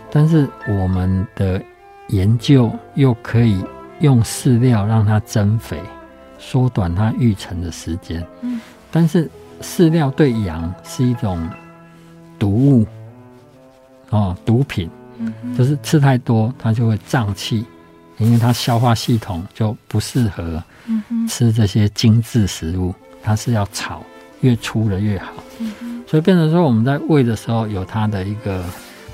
[0.10, 1.62] 但是我们的
[2.08, 3.64] 研究又可以
[4.00, 5.80] 用饲料让它增肥，
[6.40, 8.26] 缩短它育成的时间。
[8.42, 8.60] 嗯。
[8.90, 9.30] 但是
[9.62, 11.48] 饲料对羊是一种。
[12.38, 12.86] 毒物
[14.10, 14.90] 哦，毒品，
[15.58, 17.66] 就是吃太多，它就会胀气，
[18.18, 20.62] 因为它消化系统就不适合
[21.30, 22.94] 吃这些精致食物，
[23.24, 24.04] 它是要炒，
[24.42, 25.32] 越粗的越好。
[26.06, 28.64] 所以变成说，我们在喂的时候有它的一个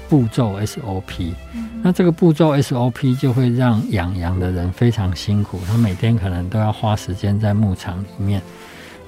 [0.10, 1.34] 步骤 SOP，
[1.82, 8.42] 那这个步骤 SOP 就会让养羊的人非常辛苦，他每天可能都要花时间在牧场里面，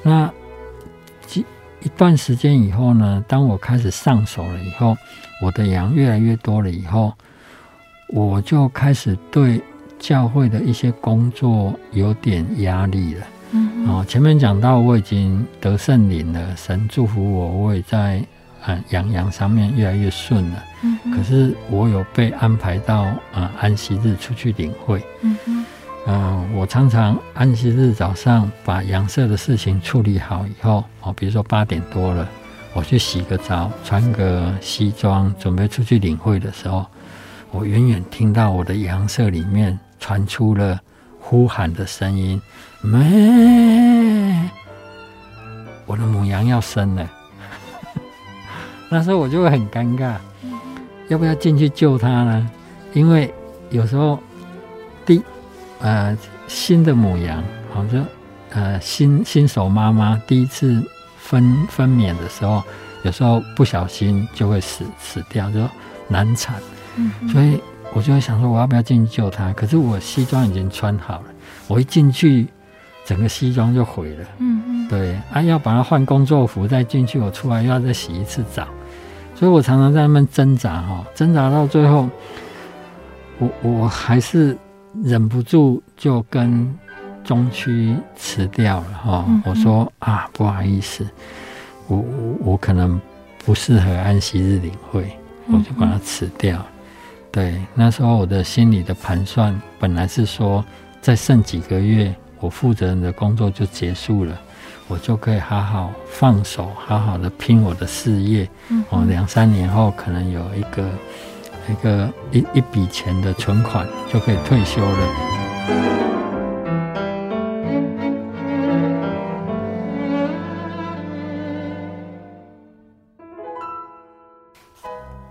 [0.01, 0.31] 那
[1.25, 1.45] 几。
[1.85, 4.95] 一段时间以后呢，当我开始上手了以后，
[5.41, 7.11] 我的羊越来越多了以后，
[8.07, 9.61] 我就开始对
[9.99, 13.27] 教会的一些工作有点压力了。
[13.53, 18.25] 嗯，哦，前面讲到我已经得圣灵了，神祝福我，我也在
[18.65, 20.63] 啊养羊上面越来越顺了。
[20.81, 25.01] 嗯，可是我有被安排到啊安息日出去领会。
[25.21, 25.65] 嗯嗯。
[26.05, 32.27] 嗯，我常常安息日早上把羊舍的事情处理好以后，哦，比如说八点多了，
[32.73, 36.85] 我去洗个澡，穿个西装，准备出去领会的时候，
[37.51, 40.77] 我远远听到我的羊舍里面传出了
[41.21, 42.41] 呼喊的声音，
[42.83, 44.49] 咩，
[45.85, 47.11] 我的母羊要生了。
[48.89, 50.17] 那时候我就会很尴尬，
[51.07, 52.51] 要不要进去救它呢？
[52.93, 53.33] 因为
[53.69, 54.19] 有时候
[55.05, 55.21] 第。
[55.79, 56.17] 呃，
[56.47, 58.05] 新的母羊好像
[58.51, 60.81] 呃新新手妈妈第一次
[61.17, 62.63] 分分娩的时候，
[63.03, 65.59] 有时候不小心就会死死掉，就
[66.07, 66.55] 难产。
[66.95, 67.61] 嗯，所以
[67.91, 69.51] 我就会想说，我要不要进去救它？
[69.51, 71.25] 可是我西装已经穿好了，
[71.67, 72.47] 我一进去，
[73.05, 74.25] 整个西装就毁了。
[74.39, 78.67] 嗯嗯，对啊，要把它换工作服再进去，我出来又要再洗一次澡，
[79.35, 82.09] 所以我常常在那边挣扎哈，挣扎到最后，
[83.39, 84.57] 我我还是
[85.03, 86.73] 忍不住就跟
[87.23, 89.25] 中区辞掉了哈。
[89.27, 91.05] 嗯嗯，我说啊，不好意思，
[91.87, 92.99] 我我我可能
[93.45, 95.11] 不适合安息日领会，
[95.47, 96.63] 我就把它辞掉。
[97.31, 100.63] 对，那时候我的心里的盘算本来是说，
[101.01, 102.13] 再剩几个月，
[102.43, 104.37] 我负责人的工作就结束了，
[104.89, 108.45] 我就可以好好放手，好好的拼我的事业。
[108.67, 110.89] 嗯，哦，两三年后可能有一个
[111.69, 115.07] 一个一一笔钱的存款，就可以退休了。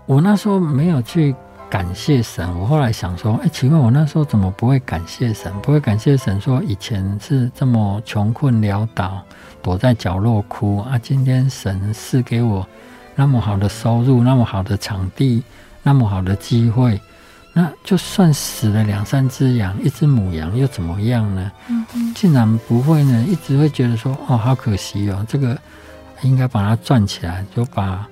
[0.07, 1.35] 我那时候没有去。
[1.73, 5.51] 感谢神，我后来想说，哎，奇怪，我那时候怎么不会感谢神？
[5.63, 9.23] 不会感谢神，说以前是这么穷困潦倒，
[9.59, 10.99] 躲在角落哭啊。
[10.99, 12.63] 今天神赐给我
[13.15, 15.41] 那么好的收入，那么好的场地，
[15.81, 17.01] 那么好的机会，
[17.53, 21.51] 那就算死了两三只羊，一只母羊又怎么样呢？
[21.69, 25.57] 嗯嗯，竟然不会呢，一直会觉得说，哦，好可惜哦，这个
[26.21, 28.07] 应该把它赚起来，就把啊、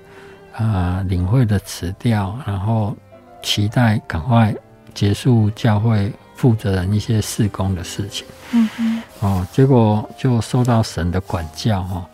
[0.58, 2.96] 呃、领会的辞掉，然后。
[3.42, 4.54] 期待赶快
[4.94, 8.26] 结束教会负责人一些事工的事情。
[8.52, 9.02] 嗯嗯。
[9.20, 12.04] 哦，结果就受到神的管教哦。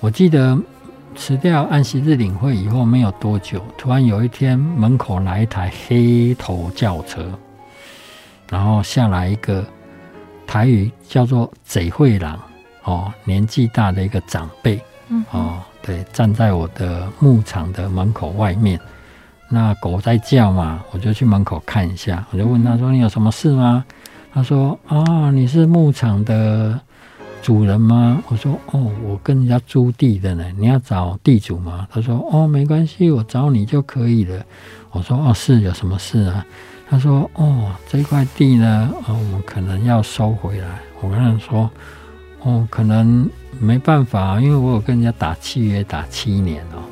[0.00, 0.56] 我记得
[1.16, 7.32] 辞掉安息日领会以后没有多久，突然有一天门口来一台黑头轿车，
[8.48, 9.64] 然后下来一个
[10.46, 12.38] 台语叫做“贼会郎”
[12.84, 14.80] 哦，年纪大的一个长辈。
[15.08, 15.24] 嗯。
[15.32, 18.78] 哦，对，站在我的牧场的门口外面。
[19.48, 22.24] 那狗在叫嘛，我就去门口看一下。
[22.30, 23.84] 我就问他说：“你有什么事吗？”
[24.32, 26.78] 他说：“啊，你是牧场的
[27.40, 30.44] 主人吗？”我说：“哦，我跟人家租地的呢。
[30.58, 34.44] 你要找地主吗？”他说：“哦，没关系，我找你就可以了。”
[34.92, 36.44] 我说：“哦，是有什么事啊？”
[36.90, 40.68] 他说：“哦，这块地呢，哦，我们可能要收回来。”
[41.00, 41.70] 我跟他说
[42.44, 43.28] ：“哦，可能
[43.58, 46.82] 没办法，因为我有跟人家打契约，打七年哦。”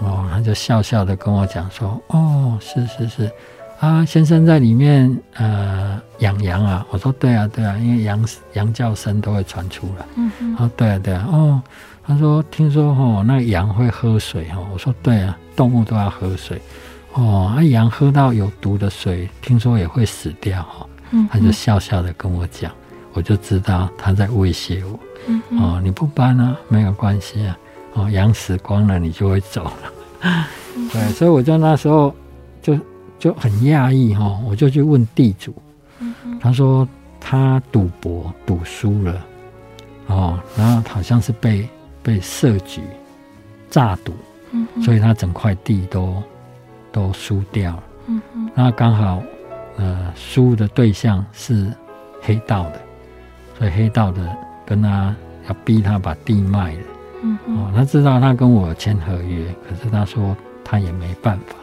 [0.00, 3.30] 哦，他就笑笑的跟我讲说：“哦，是是是，
[3.80, 10.56] 啊，先生在里面呃养羊啊。”我说：“对啊对啊，因为羊羊叫声都会传出来。”嗯嗯。
[10.58, 11.28] 哦，对啊对啊。
[11.30, 11.60] 哦，
[12.06, 16.62] 他说：“听说哦，那羊会喝水哦。”我说：“对啊，动物都要喝水。”
[17.14, 20.86] 哦，啊，羊喝到有毒的水，听说也会死掉哈。
[21.10, 21.28] 嗯。
[21.28, 22.70] 他就笑笑的跟我讲，
[23.14, 25.00] 我就知道他在威胁我。
[25.26, 25.42] 嗯。
[25.60, 27.58] 哦，你不搬啊，没有关系啊。
[27.98, 29.72] 哦，羊死光了，你就会走了。
[30.92, 32.14] 对，所以我就那时候
[32.62, 32.78] 就
[33.18, 35.52] 就很讶异哈，我就去问地主，
[36.40, 36.86] 他说
[37.18, 39.26] 他赌博赌输了，
[40.06, 41.68] 哦，然后好像是被
[42.00, 42.82] 被设局
[43.68, 44.12] 诈赌，
[44.80, 46.22] 所以他整块地都
[46.92, 47.82] 都输掉了。
[48.54, 49.20] 那刚好
[49.76, 51.72] 呃输的对象是
[52.22, 52.80] 黑道的，
[53.58, 55.14] 所以黑道的跟他
[55.48, 56.80] 要逼他把地卖了。
[57.22, 61.54] 嗯哦，他知道他跟我签合约，可是他说他也没办法。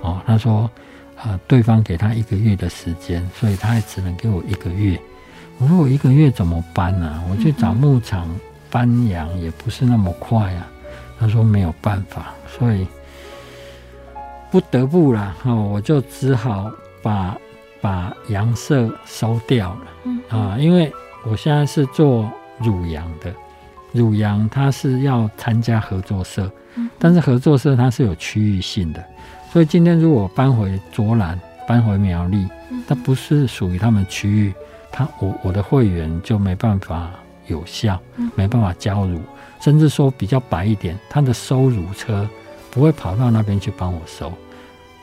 [0.00, 0.70] 哦，他说，
[1.22, 5.00] 呃，对方给他一个月的时间，所以他也只能给我一个月。
[5.58, 7.22] 我说我一个月怎么搬呢？
[7.30, 8.28] 我去找牧场
[8.70, 10.66] 搬羊也不是那么快啊。
[11.18, 12.86] 他说没有办法，所以
[14.50, 15.34] 不得不了。
[15.44, 16.70] 哦，我就只好
[17.02, 17.36] 把
[17.80, 19.80] 把羊舍收掉了。
[20.04, 20.92] 嗯啊，因为
[21.24, 23.32] 我现在是做乳羊的。
[23.94, 26.50] 乳羊它是要参加合作社，
[26.98, 29.02] 但是合作社它是有区域性的，
[29.52, 32.46] 所以今天如果搬回卓兰，搬回苗栗，
[32.88, 34.52] 它不是属于他们区域，
[34.90, 37.12] 他我我的会员就没办法
[37.46, 38.00] 有效，
[38.34, 39.20] 没办法交乳，
[39.60, 42.28] 甚至说比较白一点，他的收乳车
[42.72, 44.32] 不会跑到那边去帮我收。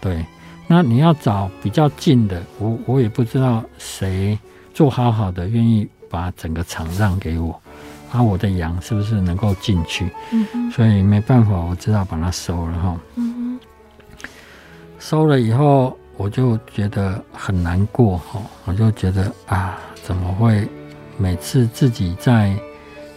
[0.02, 0.26] 对，
[0.68, 4.38] 那你要找比较近的，我我也不知道谁
[4.74, 7.61] 做好好的愿意把整个场让给我。
[8.12, 10.12] 啊，我的羊是不是能够进去？
[10.32, 13.00] 嗯，所以没办法，我知道把它收了哈。
[13.16, 13.60] 嗯，
[15.00, 18.42] 收了以后，我就觉得很难过哈。
[18.66, 20.68] 我就觉得啊，怎么会
[21.18, 22.54] 每次自己在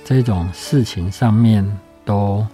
[0.05, 1.67] 这种事情上面
[2.05, 2.47] 都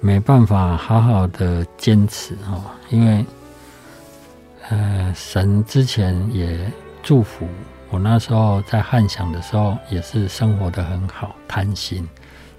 [0.00, 2.60] 没办法好好的坚持哈？
[2.90, 3.24] 因为
[4.68, 6.70] 呃，神之前也
[7.02, 7.48] 祝福
[7.90, 12.06] 我那时候在汉想的时候，也是生活的很好，贪心。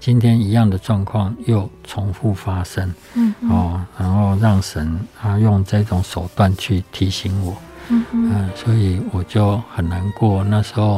[0.00, 7.56] 今天一样的状况又重复发生，嗯，哦，然后让神他用这种手段去提醒我，
[7.88, 10.44] 嗯嗯，所以我就很难过。
[10.44, 10.94] 那时候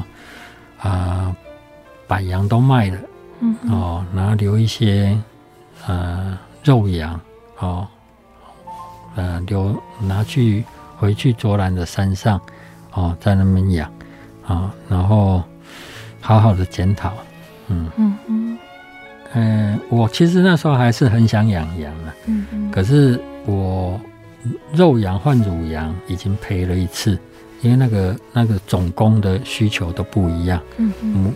[0.79, 1.37] 啊、呃，
[2.07, 2.99] 把羊都卖了，
[3.41, 5.19] 嗯，哦，然后留一些
[5.87, 7.19] 呃肉羊，
[7.59, 7.89] 哦，
[9.17, 10.63] 呃，留拿去
[10.99, 12.39] 回去卓兰的山上，
[12.93, 13.91] 哦，在那边养，
[14.51, 15.43] 啊、哦，然后
[16.21, 17.13] 好好的检讨，
[17.69, 17.91] 嗯。
[17.97, 18.59] 嗯嗯。
[19.33, 24.01] 嗯，我其实那时候还是很想养羊的，嗯嗯，可是我
[24.73, 27.17] 肉羊换乳羊已经赔了一次，
[27.61, 31.33] 因为那个那个种公的需求都不一样，嗯嗯，母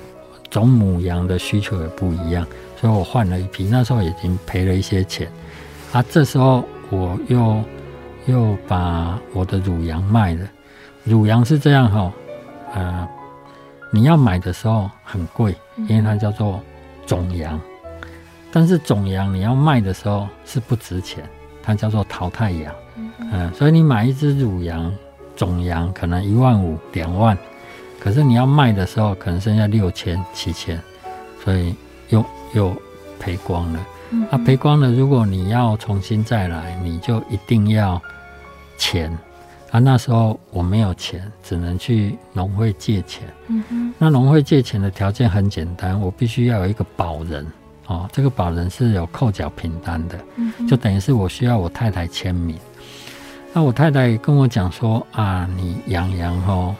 [0.51, 2.45] 种母羊的需求也不一样，
[2.81, 5.31] 所以我换了一批，那时候已经赔了一些钱，
[5.93, 7.62] 啊，这时候我又
[8.27, 10.49] 又把我的乳羊卖了，
[11.05, 12.12] 乳羊是这样哈，
[12.75, 13.09] 呃，
[13.91, 15.55] 你要买的时候很贵，
[15.89, 16.61] 因为它叫做
[17.07, 17.59] 种羊。
[18.53, 21.29] 但是种羊你要卖的时候是不值钱，
[21.62, 24.93] 它叫做淘汰羊，嗯，嗯，所以你买一只乳羊
[25.35, 27.37] 种羊可能一万五两万，
[27.99, 30.81] 可是你要卖的时候可能剩下六千七千，
[31.43, 31.75] 所以
[32.11, 32.72] 又又
[33.18, 33.87] 赔光了。
[34.11, 38.01] 嗯，啊，赔光了，如果你要重新再来，你就一定要
[38.79, 39.16] 钱
[39.71, 39.79] 啊。
[39.79, 43.23] 那时候我没有钱，只能去农会借钱。
[43.49, 47.47] 嗯哼，那农会借钱的条件很简单，我必须要有一个保人。
[47.87, 50.19] 哦，这个保人是有扣缴凭单的，
[50.67, 52.59] 就等于是我需要我太太签名。
[53.53, 56.75] 那我太太跟我讲说啊，你养羊哦，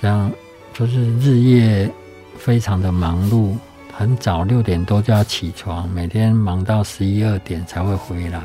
[0.00, 0.32] 这样
[0.72, 1.90] 就是日夜
[2.38, 3.54] 非常的忙碌，
[3.92, 8.40] 很早六点多就要起床，每天忙到十一二点才会回来，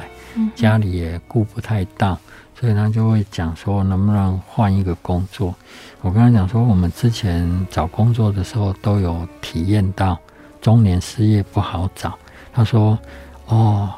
[0.56, 2.20] 家里也顾不太到，
[2.60, 5.56] 所以他就会讲说能不能换一个工作。
[6.02, 10.18] 我跟他讲说，我们之前找工作的时候都有体验到。
[10.62, 12.20] 中年失业不好找，
[12.52, 13.00] 他说
[13.48, 13.90] ：“哦，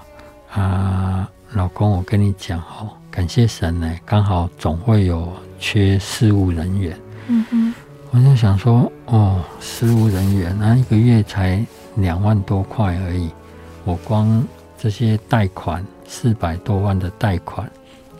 [0.51, 5.27] 啊、呃，老公，我跟你讲哦，感谢神呢，刚好总会有
[5.59, 6.95] 缺事务人员。”
[7.25, 7.73] 嗯嗯，
[8.11, 13.31] 我就想说：“哦，事务人员，那一个月才两万多块而已，
[13.83, 14.45] 我光
[14.77, 17.67] 这些贷款四百多万的贷款，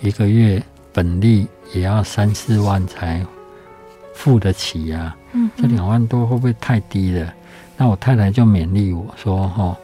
[0.02, 3.26] 一个月本利也要三四万才
[4.14, 5.18] 付得起呀、啊。
[5.34, 7.34] 嗯，这两万多会不会太低了？”
[7.78, 9.78] 那我太太就勉励我说：“哈，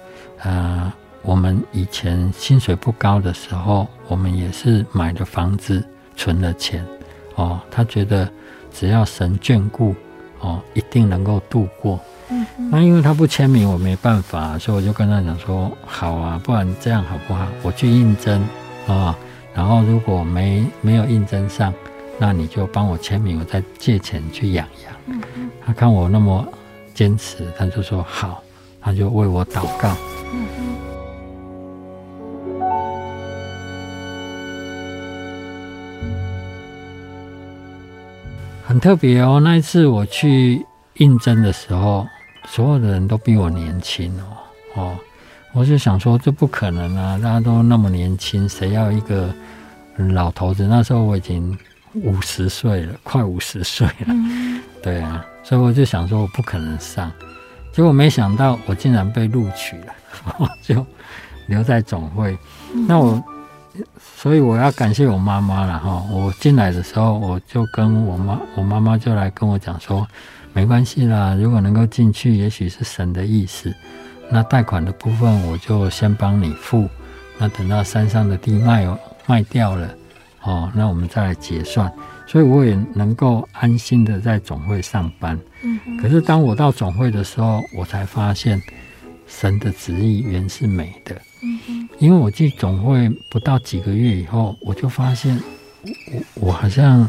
[0.43, 0.93] 呃，
[1.23, 5.83] 我们以前薪水不高的时候，我们也是买的房子，
[6.15, 6.85] 存了钱，
[7.35, 8.29] 哦，她觉得
[8.71, 9.95] 只要神眷顾，
[10.41, 11.99] 哦，一定能够度过。
[12.29, 17.47] 嗯，那因为他不签名，我没办法，所以我就跟他讲说：好啊，不然这样好不好？
[17.63, 18.41] 我去应征
[18.85, 19.15] 啊，哦，
[19.57, 21.73] 然后如果没没有应征上，
[22.17, 24.93] 那你就帮我签名，我再借钱去养羊。
[25.07, 25.21] 嗯，
[25.65, 26.47] 他看我那么。”
[26.97, 28.43] 坚持，他就说好，
[28.81, 29.95] 他就为我祷告。
[38.65, 42.07] 很特别哦，那一次我去应征的时候，
[42.47, 44.23] 所有的人都比我年轻哦
[44.73, 44.95] 哦，
[45.53, 49.33] 我就想说这不可能啊，大家都那么年轻，谁要一个
[50.13, 50.67] 老头子？
[50.67, 51.57] 那时候我已经
[51.93, 54.07] 五十岁了，快五十岁了。
[54.07, 54.61] 嗯。
[54.83, 55.25] 对啊。
[55.43, 57.09] 所以我就想说，我不可能上，
[57.71, 59.93] 结果没想到我竟然被录取了，
[60.37, 60.85] 我就
[61.47, 62.37] 留在总会。
[62.85, 63.23] 那我，
[64.19, 66.03] 所以我要感谢我妈妈了哈。
[66.11, 70.05] 我进来的时候，我就跟我妈，我妈妈就来跟我讲说，
[70.51, 73.73] 没关系啦，如果能够进去，也许是神的意思。
[74.29, 76.89] 那贷款的部分，我就先帮你付。
[77.37, 78.87] 那等到山上的地卖
[79.25, 79.89] 卖掉了，
[80.43, 81.91] 哦，那我们再来结算。
[82.25, 85.39] 所以我也能够安心的在总会上班。
[85.61, 88.61] 嗯，可是当我到总会的时候，我才发现
[89.27, 91.15] 神的旨意原是美的。
[91.41, 95.41] 嗯，因为我进总会不到几个月以后，我就发现
[96.11, 97.07] 我我好像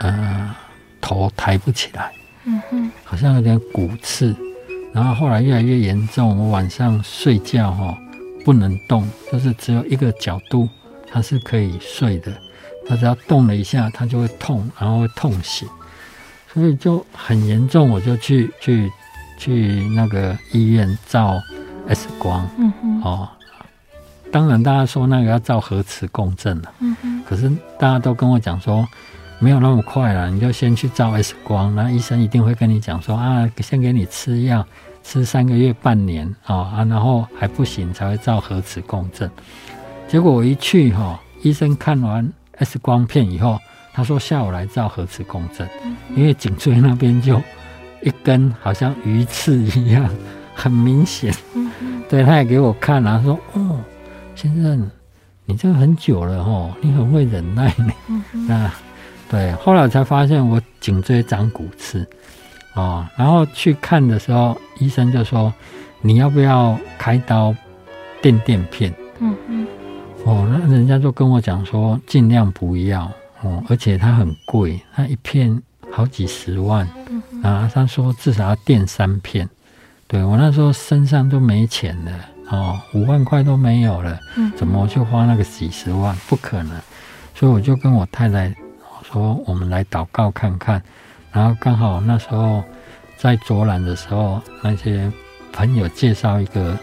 [0.00, 0.54] 呃
[1.00, 2.12] 头抬不起来。
[2.44, 4.36] 嗯哼，好像有点骨刺，
[4.94, 7.98] 然后后来越来越严重，我晚上睡觉哈
[8.44, 10.68] 不能动，就是只有一个角度
[11.10, 12.32] 它是可以睡的。
[12.86, 15.66] 它只要动了一下，它就会痛，然后会痛醒，
[16.52, 17.88] 所以就很严重。
[17.88, 18.92] 我就去去
[19.38, 21.40] 去那个医院照
[21.88, 23.28] X 光，嗯嗯，哦，
[24.30, 28.86] 当然大家说那个要照核磁共振了，嗯嗯，可是大家都跟我讲说
[29.44, 34.66] 没有那么快了，你就先去照 X 光，那医生一定会跟你讲说啊，先给你吃药，
[35.02, 39.30] 吃三个月半年啊啊，然后还不行才会照核磁共振。
[40.08, 42.26] 结果我一去哈，医生看完。
[42.56, 43.58] X 光片以后，
[43.92, 45.68] 他说下午来照核磁共振，
[46.16, 47.38] 因为颈椎那边就
[48.00, 50.08] 一根好像鱼刺一样，
[50.54, 51.34] 很明显。
[52.08, 53.78] 对，他也给我看了，说哦，
[54.34, 54.90] 先生，
[55.44, 57.92] 你这个很久了哦，你很会忍耐呢。
[58.48, 58.70] 那
[59.30, 62.06] 对，后来才发现我颈椎长骨刺
[62.74, 65.52] 哦，然后去看的时候，医生就说
[66.00, 67.54] 你要不要开刀
[68.20, 68.92] 垫垫片？
[69.18, 69.66] 嗯嗯。
[70.24, 73.10] 哦，那人家就跟我讲说尽量不要。
[73.42, 76.88] 哦，而且它很贵，它一片好几十万，
[77.42, 79.46] 啊，他说至少要垫三片，
[80.06, 82.12] 对，我那时候身上都没钱了，
[82.48, 84.18] 哦，五万块都没有了，
[84.56, 86.16] 怎么去花那个几十万？
[86.26, 86.80] 不可能，
[87.34, 88.48] 所以我就跟我太太
[89.14, 90.82] 说，我们来祷告看看，
[91.30, 92.64] 然后刚好那时候
[93.16, 95.08] 在卓兰的时候，那些
[95.52, 96.76] 朋友介绍一个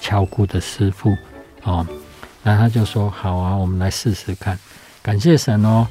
[0.00, 1.14] 敲骨的师傅，
[1.64, 1.86] 哦，
[2.42, 4.58] 然后他就说好啊，我们来试试看，
[5.02, 5.86] 感谢神哦。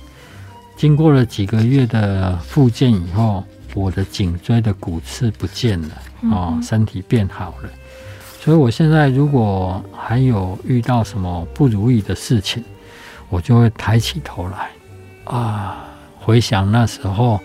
[0.76, 3.44] 经过了几个月的复健以后，
[3.76, 5.90] 我的颈椎的骨刺不见了，
[6.32, 7.70] 哦，身体变好了。
[8.42, 12.64] 所以我现在如果还有遇到什么不如意的事情，
[13.30, 14.72] 我就会抬起头来，
[15.26, 15.86] 啊，
[16.20, 17.40] 回想那时候，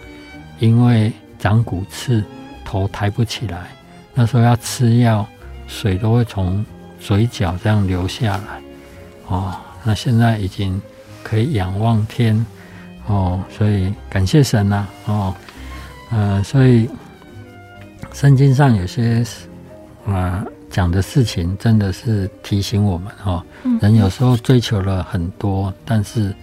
[0.59, 2.25] 因为长骨刺，
[2.65, 3.69] 头抬不起来，
[4.15, 5.27] 那时候要吃药，
[5.67, 6.65] 水都会从
[6.99, 8.61] 嘴角这样流下来，
[9.29, 9.55] 哦，
[9.85, 10.81] 那现在已经
[11.23, 12.45] 可以仰望天。
[13.07, 15.35] 哦，所以感谢神呐、啊，哦，
[16.11, 16.87] 呃，所以
[18.13, 19.25] 圣经上有些
[20.07, 23.43] 啊讲的事情，真的是提醒我们哦，
[23.81, 26.35] 人有时候追求了很多，但是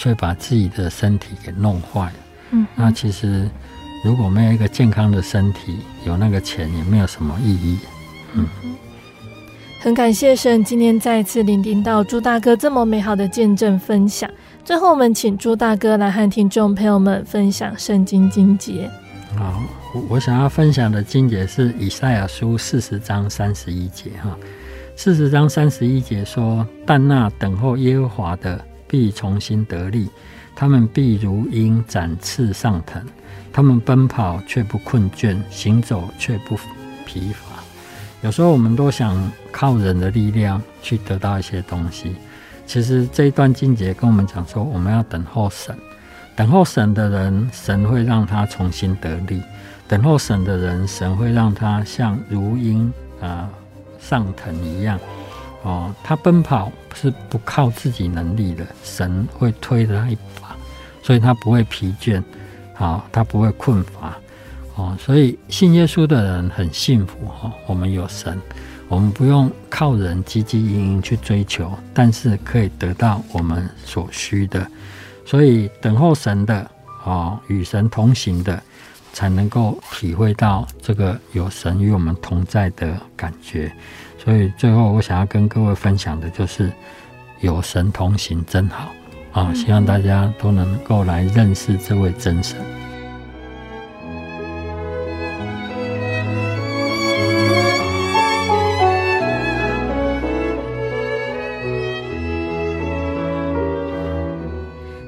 [0.00, 2.12] 却把自己的身体给弄坏了。
[2.52, 3.46] 嗯，那其实
[4.02, 5.76] 如果没有一个健康的身体，
[6.06, 7.78] 有那个钱也没有什么意义。
[8.32, 8.46] 嗯，
[9.78, 14.30] 很感谢神，今天再一次聆听到朱大哥这么美好的见证分享。
[14.64, 18.90] 最后，我们请朱大哥来和听众朋友们分享圣经经节。
[19.36, 19.60] 好，
[20.08, 24.34] 我想要分享的经节是以赛亚书四十章三十一节哈。
[24.96, 30.10] 四十章三十一节说：“但那等候耶和华的必重新得力，
[30.56, 33.00] 他们必如鹰展翅上腾，
[33.52, 36.58] 他们奔跑却不困倦，行走却不
[37.06, 37.62] 疲乏。”
[38.22, 42.16] 有时候我们都想靠人的力量去得到一些东西。
[42.66, 45.74] 其实这一段经节跟我们讲说，我们要等候神，
[46.36, 49.40] 等候神的人，神会让他重新得力；
[49.88, 53.48] 等候神的人，神会让他像如鹰啊
[53.98, 54.98] 上腾一样。
[55.62, 60.56] 哦，他奔跑是不靠自己能力的，神会推他一把，
[61.02, 62.22] 所以他不会疲倦，
[62.74, 64.16] 好，他不会困乏。
[64.76, 68.40] 哦，所以信耶稣的人很幸福哈，我们有神。
[68.88, 74.66] 我们不用靠人汲汲营营去追求，但是可以得到我们所需的。
[75.24, 76.68] 所以等候神的
[77.04, 78.60] 哦，与神同行的，
[79.12, 83.70] 才能够体会到这个有神与我们同在的感觉。
[84.22, 86.70] 所以最后，我想要跟各位分享的就是，
[87.40, 88.90] 有神同行真好
[89.32, 89.50] 啊！
[89.54, 92.58] 希望大家都能够来认识这位真神。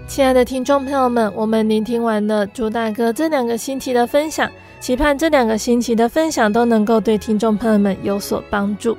[0.06, 4.50] 亲爱的听众朋友们，我们聆听完了朱大哥这两个星期的分享，
[4.82, 8.98] 期盼这两个星期的分享都能够对听众朋友们有所帮助。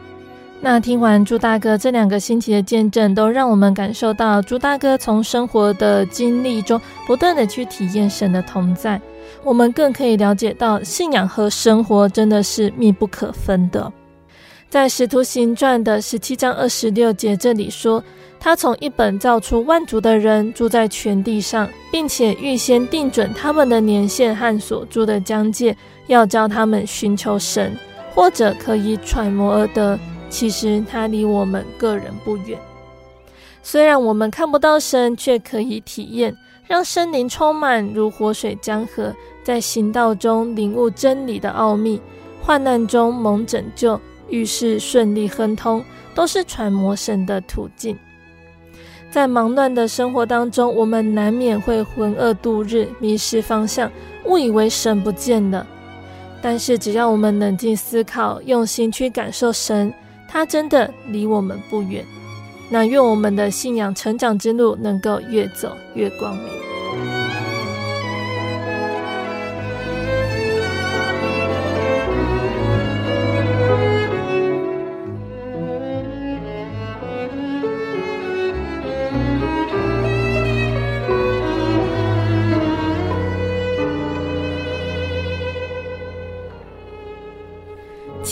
[0.61, 8.99] 那听完朱大哥这两个星期的见证，都让我们感受到朱大哥从生活的经历中不断的去体验神的同在。
[9.43, 13.91] 我们更可以了解到信仰和生活真的是密不可分的。
[14.69, 18.01] 在《使徒行传》的十七章二十六节这里说。
[18.43, 25.73] 他从一本造出万族的人住在全地上，并且预先定准他们的年限和所住的疆界，
[26.07, 27.73] 要教他们寻求神，
[28.13, 29.97] 或者可以揣摩而得。
[30.29, 32.59] 其实他离我们个人不远。
[33.61, 36.35] 虽然我们看不到神，却可以体验，
[36.67, 42.01] 让圣灵充满如活水江河，在行道中领悟真理的奥秘，
[42.41, 45.81] 患难中蒙拯救，遇事顺利亨通，
[46.13, 47.97] 都是揣摩神的途径。
[49.13, 53.91] 在忙乱的生活当中，我们难免会浑噩度日，迷失方向，
[54.25, 55.67] 误以为神不见了。
[56.41, 59.93] 但是，只要我们冷静思考，用心去感受神，
[60.27, 62.03] 他真的离我们不远。
[62.71, 66.72] 那愿我们的信仰成长之路能够越走越光明。